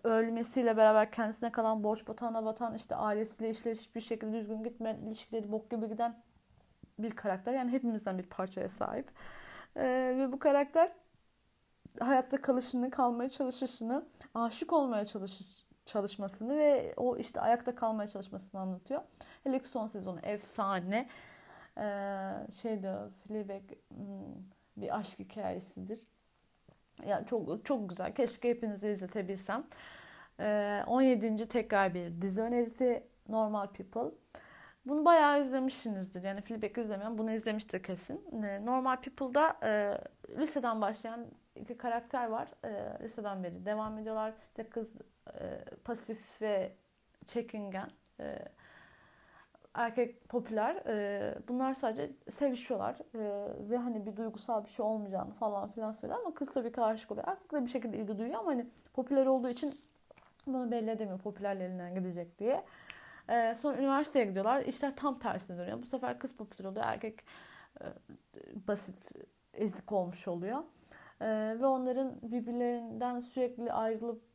ölmesiyle 0.04 0.78
beraber 0.78 1.12
kendisine 1.12 1.52
kalan 1.52 1.84
borç 1.84 2.08
batağına 2.08 2.46
batan 2.46 2.76
işte 2.76 2.96
ailesiyle 2.96 3.50
işleri 3.50 3.76
hiçbir 3.76 4.02
şekilde 4.02 4.34
düzgün 4.34 4.64
gitmeyen 4.64 4.98
ilişkileri 4.98 5.52
bok 5.52 5.72
gibi 5.72 5.90
giden 5.90 6.16
bir 7.00 7.12
karakter. 7.12 7.54
Yani 7.54 7.72
hepimizden 7.72 8.18
bir 8.18 8.24
parçaya 8.24 8.70
sahip. 8.70 9.12
Ee, 9.76 10.16
ve 10.18 10.32
bu 10.32 10.40
karakter 10.40 10.92
hayatta 12.00 12.42
kalışını, 12.42 12.90
kalmaya 12.90 13.30
çalışışını, 13.30 14.06
aşık 14.34 14.74
olmaya 14.74 15.06
çalış 15.06 15.42
çalışmasını 15.86 16.58
ve 16.58 16.94
o 16.98 17.18
işte 17.18 17.42
ayakta 17.42 17.76
kalmaya 17.76 18.08
çalışmasını 18.08 18.62
anlatıyor. 18.62 19.02
Hele 19.44 19.60
ki 19.60 19.68
son 19.68 19.88
sezonu 19.88 20.20
efsane. 20.24 21.10
Ee, 21.78 22.32
şey 22.62 22.82
diyor, 22.82 23.12
Fleabag 23.28 23.64
hmm, 23.90 24.44
bir 24.78 24.98
aşk 25.00 25.20
hikayesidir. 25.20 26.00
Ya 27.08 27.26
çok 27.26 27.66
çok 27.66 27.90
güzel. 27.90 28.16
Keşke 28.16 28.50
hepinizi 28.50 28.88
izletebilsem. 28.88 29.64
Ee, 30.40 30.84
17. 30.88 31.48
tekrar 31.48 31.94
bir 31.94 32.22
dizi 32.22 32.42
önerisi 32.42 33.04
Normal 33.30 33.68
People. 33.68 34.12
Bunu 34.86 35.06
bayağı 35.06 35.42
izlemişsinizdir. 35.42 36.24
Yani 36.24 36.42
Fleabag 36.42 36.78
izlemeyen 36.78 37.18
bunu 37.18 37.32
izlemiştir 37.32 37.84
kesin. 37.84 38.44
Ee, 38.44 38.66
Normal 38.66 39.02
People'da 39.02 39.58
e, 39.64 39.98
liseden 40.38 40.82
başlayan 40.82 41.26
iki 41.56 41.78
karakter 41.78 42.28
var. 42.28 42.48
E, 42.64 43.04
liseden 43.04 43.44
beri 43.44 43.66
devam 43.66 43.98
ediyorlar. 43.98 44.34
İşte 44.50 44.70
kız 44.70 44.96
e, 45.28 45.66
pasif 45.84 46.42
ve 46.42 46.76
çekingen. 47.26 47.90
E, 48.20 48.40
erkek 49.74 50.30
popüler. 50.30 50.76
E, 50.76 51.36
bunlar 51.48 51.74
sadece 51.74 52.12
sevişiyorlar. 52.32 52.98
Ve 53.70 53.78
hani 53.78 54.06
bir 54.06 54.16
duygusal 54.16 54.64
bir 54.64 54.70
şey 54.70 54.86
olmayacağını 54.86 55.34
falan 55.34 55.72
filan 55.72 55.92
söylüyor. 55.92 56.20
Ama 56.22 56.34
kız 56.34 56.52
tabii 56.52 56.72
ki 56.72 56.82
aşık 56.82 57.12
oluyor. 57.12 57.28
Erkek 57.28 57.52
de 57.52 57.62
bir 57.62 57.70
şekilde 57.70 57.98
ilgi 57.98 58.18
duyuyor 58.18 58.40
ama 58.40 58.52
hani 58.52 58.68
popüler 58.94 59.26
olduğu 59.26 59.50
için 59.50 59.74
bunu 60.48 60.72
belli 60.72 60.90
edemiyor 60.90 61.20
popülerlerinden 61.20 61.96
gidecek 61.96 62.40
diye. 62.40 62.64
Sonra 63.56 63.78
üniversiteye 63.78 64.26
gidiyorlar. 64.26 64.62
İşler 64.62 64.96
tam 64.96 65.20
tersine 65.20 65.58
dönüyor. 65.58 65.82
Bu 65.82 65.86
sefer 65.86 66.20
kız 66.20 66.36
popüler 66.36 66.70
oluyor. 66.70 66.86
Erkek 66.86 67.20
basit, 68.68 69.12
ezik 69.54 69.92
olmuş 69.92 70.28
oluyor. 70.28 70.64
Ve 71.22 71.66
onların 71.66 72.16
birbirlerinden 72.22 73.20
sürekli 73.20 73.74
ayrılıp 73.74 74.33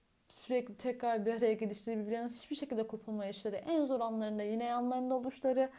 sürekli 0.49 0.77
tekrar 0.77 1.27
bir 1.27 1.35
araya 1.35 1.53
gelişleri 1.53 1.99
birbirlerinden 1.99 2.29
hiçbir 2.29 2.57
şekilde 2.57 2.87
kopulmayışları, 2.87 3.57
en 3.57 3.85
zor 3.85 4.01
anlarında 4.01 4.43
yine 4.43 4.65
yanlarında 4.65 5.15
oluşları 5.15 5.71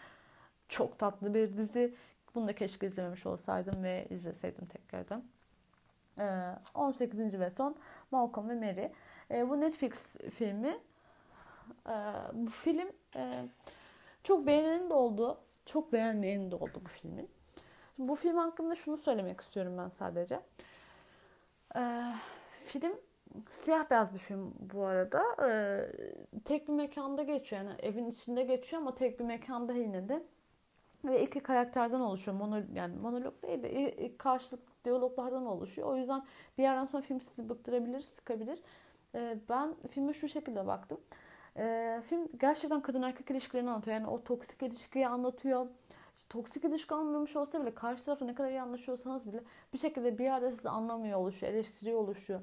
çok 0.68 1.00
tatlı 1.00 1.34
bir 1.34 1.58
dizi. 1.58 1.96
Bunu 2.36 2.48
da 2.48 2.56
keşke 2.56 2.88
izlememiş 2.88 3.26
olsaydım 3.26 3.84
ve 3.84 4.08
izleseydim 4.10 4.66
tekrardan. 4.66 5.24
18. 6.76 7.40
ve 7.40 7.50
son 7.50 7.76
Malcolm 8.12 8.50
ve 8.50 8.56
Mary. 8.56 8.90
Bu 9.50 9.62
Netflix 9.62 10.16
filmi. 10.36 10.78
Bu 12.34 12.50
film 12.50 12.92
çok 14.24 14.48
beğenenin 14.48 14.90
de 14.90 14.94
oldu. 14.94 15.38
Çok 15.66 15.94
beğenmeyenin 15.94 16.52
de 16.52 16.56
oldu 16.56 16.82
bu 16.86 16.90
filmin. 16.90 17.30
Bu 17.98 18.16
film 18.16 18.38
hakkında 18.38 18.76
şunu 18.76 18.98
söylemek 18.98 19.42
istiyorum 19.42 19.78
ben 19.78 19.90
sadece. 19.90 20.40
Film 22.66 22.94
Siyah 23.50 23.90
beyaz 23.90 24.14
bir 24.14 24.20
film 24.20 24.54
bu 24.74 24.86
arada. 24.86 25.24
Ee, 25.48 25.92
tek 26.46 26.68
bir 26.68 26.74
mekanda 26.74 27.24
geçiyor. 27.24 27.62
Yani 27.62 27.74
evin 27.80 28.08
içinde 28.08 28.44
geçiyor 28.44 28.82
ama 28.82 28.96
tek 28.96 29.20
bir 29.20 29.26
mekanda 29.26 29.74
yine 29.74 30.10
de. 30.10 30.24
Ve 31.06 31.24
iki 31.24 31.40
karakterden 31.40 32.00
oluşuyor. 32.00 32.38
Mono, 32.38 32.62
yani 32.74 32.96
monolog 32.96 33.44
değil 33.44 33.64
de 33.64 34.18
karşılıklı 34.18 34.74
diyaloglardan 34.86 35.46
oluşuyor. 35.46 35.88
O 35.88 35.98
yüzden 35.98 36.24
bir 36.58 36.64
yerden 36.64 36.86
sonra 36.86 37.02
film 37.02 37.22
sizi 37.22 37.50
bıktırabilir, 37.50 38.00
sıkabilir. 38.02 38.60
Ee, 39.16 39.38
ben 39.50 39.76
filme 39.90 40.14
şu 40.14 40.30
şekilde 40.30 40.68
baktım. 40.68 40.98
Ee, 41.58 42.02
film 42.06 42.30
gerçekten 42.40 42.82
kadın 42.82 43.02
erkek 43.02 43.32
ilişkilerini 43.32 43.70
anlatıyor. 43.70 43.98
Yani 43.98 44.08
o 44.08 44.24
toksik 44.24 44.64
ilişkiyi 44.64 45.08
anlatıyor. 45.08 45.68
Toksik 46.30 46.66
ilişki 46.66 46.94
anlamış 46.94 47.36
olsa 47.36 47.62
bile 47.62 47.74
karşı 47.76 48.06
tarafı 48.06 48.28
ne 48.28 48.36
kadar 48.36 48.50
iyi 48.50 48.62
anlaşıyorsanız 48.62 49.28
bile 49.28 49.44
bir 49.74 49.78
şekilde 49.78 50.18
bir 50.18 50.24
yerde 50.24 50.52
sizi 50.52 50.70
anlamıyor 50.70 51.20
oluşuyor, 51.20 51.54
eleştiriyor 51.54 52.00
oluşuyor. 52.00 52.42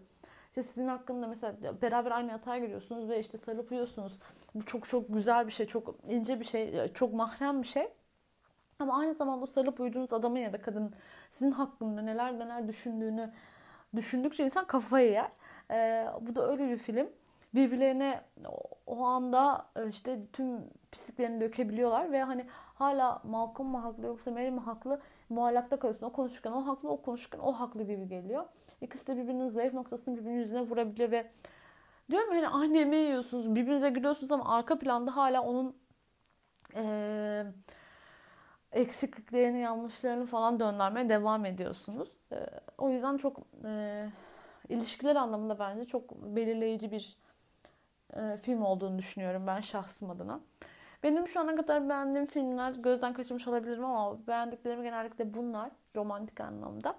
İşte 0.57 0.63
sizin 0.63 0.89
hakkında 0.89 1.27
mesela 1.27 1.83
beraber 1.83 2.11
aynı 2.11 2.31
yatağa 2.33 2.59
giriyorsunuz 2.59 3.09
ve 3.09 3.19
işte 3.21 3.39
sarılıp 3.39 3.71
uyuyorsunuz. 3.73 4.19
Bu 4.55 4.65
çok 4.67 4.89
çok 4.89 5.15
güzel 5.15 5.47
bir 5.47 5.53
şey, 5.53 5.67
çok 5.67 5.95
ince 6.09 6.41
bir 6.41 6.45
şey, 6.45 6.93
çok 6.95 7.13
mahrem 7.15 7.63
bir 7.63 7.67
şey. 7.67 7.89
Ama 8.79 9.01
aynı 9.01 9.15
zamanda 9.15 9.47
sarılıp 9.47 9.81
uyuduğunuz 9.81 10.13
adamın 10.13 10.39
ya 10.39 10.53
da 10.53 10.63
kadının 10.63 10.95
sizin 11.31 11.53
hakkında 11.53 12.03
neler 12.03 12.39
neler 12.39 12.69
düşündüğünü 12.69 13.33
düşündükçe 13.97 14.45
insan 14.45 14.67
kafayı 14.67 15.13
yer. 15.13 15.31
Ee, 15.71 16.07
bu 16.21 16.35
da 16.37 16.51
öyle 16.51 16.69
bir 16.71 16.79
film. 16.79 17.11
Birbirlerine 17.57 18.21
o 18.87 19.05
anda 19.05 19.67
e, 19.77 19.89
işte 19.89 20.27
tüm 20.33 20.71
pisliklerini 20.91 21.41
dökebiliyorlar 21.41 22.13
ve 22.13 22.23
hani 22.23 22.47
hala 22.51 23.23
Malcolm 23.25 23.69
mu 23.69 23.85
haklı 23.85 24.07
yoksa 24.07 24.31
Mary 24.31 24.51
mi 24.51 24.61
haklı 24.61 25.01
muallakta 25.29 25.79
kalıyorsun. 25.79 26.07
O 26.07 26.13
konuşurken 26.13 26.53
o 26.53 26.67
haklı, 26.67 26.91
o 26.91 27.03
konuşurken 27.03 27.39
o 27.39 27.53
haklı 27.53 27.83
gibi 27.83 28.09
geliyor. 28.09 28.45
İkisi 28.81 29.07
de 29.07 29.17
birbirinin 29.17 29.49
zayıf 29.49 29.75
noktasını 29.75 30.17
birbirinin 30.17 30.39
yüzüne 30.39 30.61
vurabiliyor 30.61 31.11
ve 31.11 31.31
diyorum 32.11 32.29
hani 32.29 32.49
annemi 32.49 32.97
yiyorsunuz, 32.97 33.55
birbirinize 33.55 33.91
gülüyorsunuz 33.91 34.33
ama 34.33 34.57
arka 34.57 34.79
planda 34.79 35.17
hala 35.17 35.43
onun 35.43 35.77
ee, 36.75 37.45
eksikliklerini, 38.73 39.61
yanlışlarını 39.61 40.27
falan 40.27 40.61
döndürmeye 40.61 41.09
devam 41.09 41.45
ediyorsunuz. 41.45 42.21
Ee, 42.33 42.37
o 42.79 42.91
yüzden 42.91 43.17
çok 43.17 43.39
e, 43.65 44.07
ilişkiler 44.69 45.17
anlamında 45.17 45.59
bence 45.59 45.85
çok 45.85 46.23
belirleyici 46.23 46.93
bir 46.93 47.17
e, 48.17 48.37
film 48.37 48.63
olduğunu 48.63 48.99
düşünüyorum 48.99 49.47
ben 49.47 49.61
şahsım 49.61 50.11
adına. 50.11 50.41
Benim 51.03 51.29
şu 51.29 51.41
ana 51.41 51.57
kadar 51.57 51.89
beğendiğim 51.89 52.27
filmler 52.27 52.73
gözden 52.73 53.13
kaçırmış 53.15 53.49
olabilirim 53.49 53.85
ama 53.85 54.27
beğendiklerim 54.27 54.83
genellikle 54.83 55.35
bunlar 55.35 55.71
romantik 55.97 56.41
anlamda. 56.41 56.99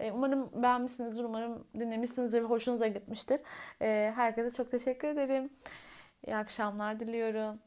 E, 0.00 0.12
umarım 0.12 0.62
beğenmişsinizdir, 0.62 1.24
umarım 1.24 1.66
dinlemişsinizdir 1.80 2.42
ve 2.42 2.46
hoşunuza 2.46 2.86
gitmiştir. 2.88 3.40
E, 3.82 4.12
herkese 4.16 4.50
çok 4.56 4.70
teşekkür 4.70 5.08
ederim. 5.08 5.50
İyi 6.26 6.36
akşamlar 6.36 7.00
diliyorum. 7.00 7.60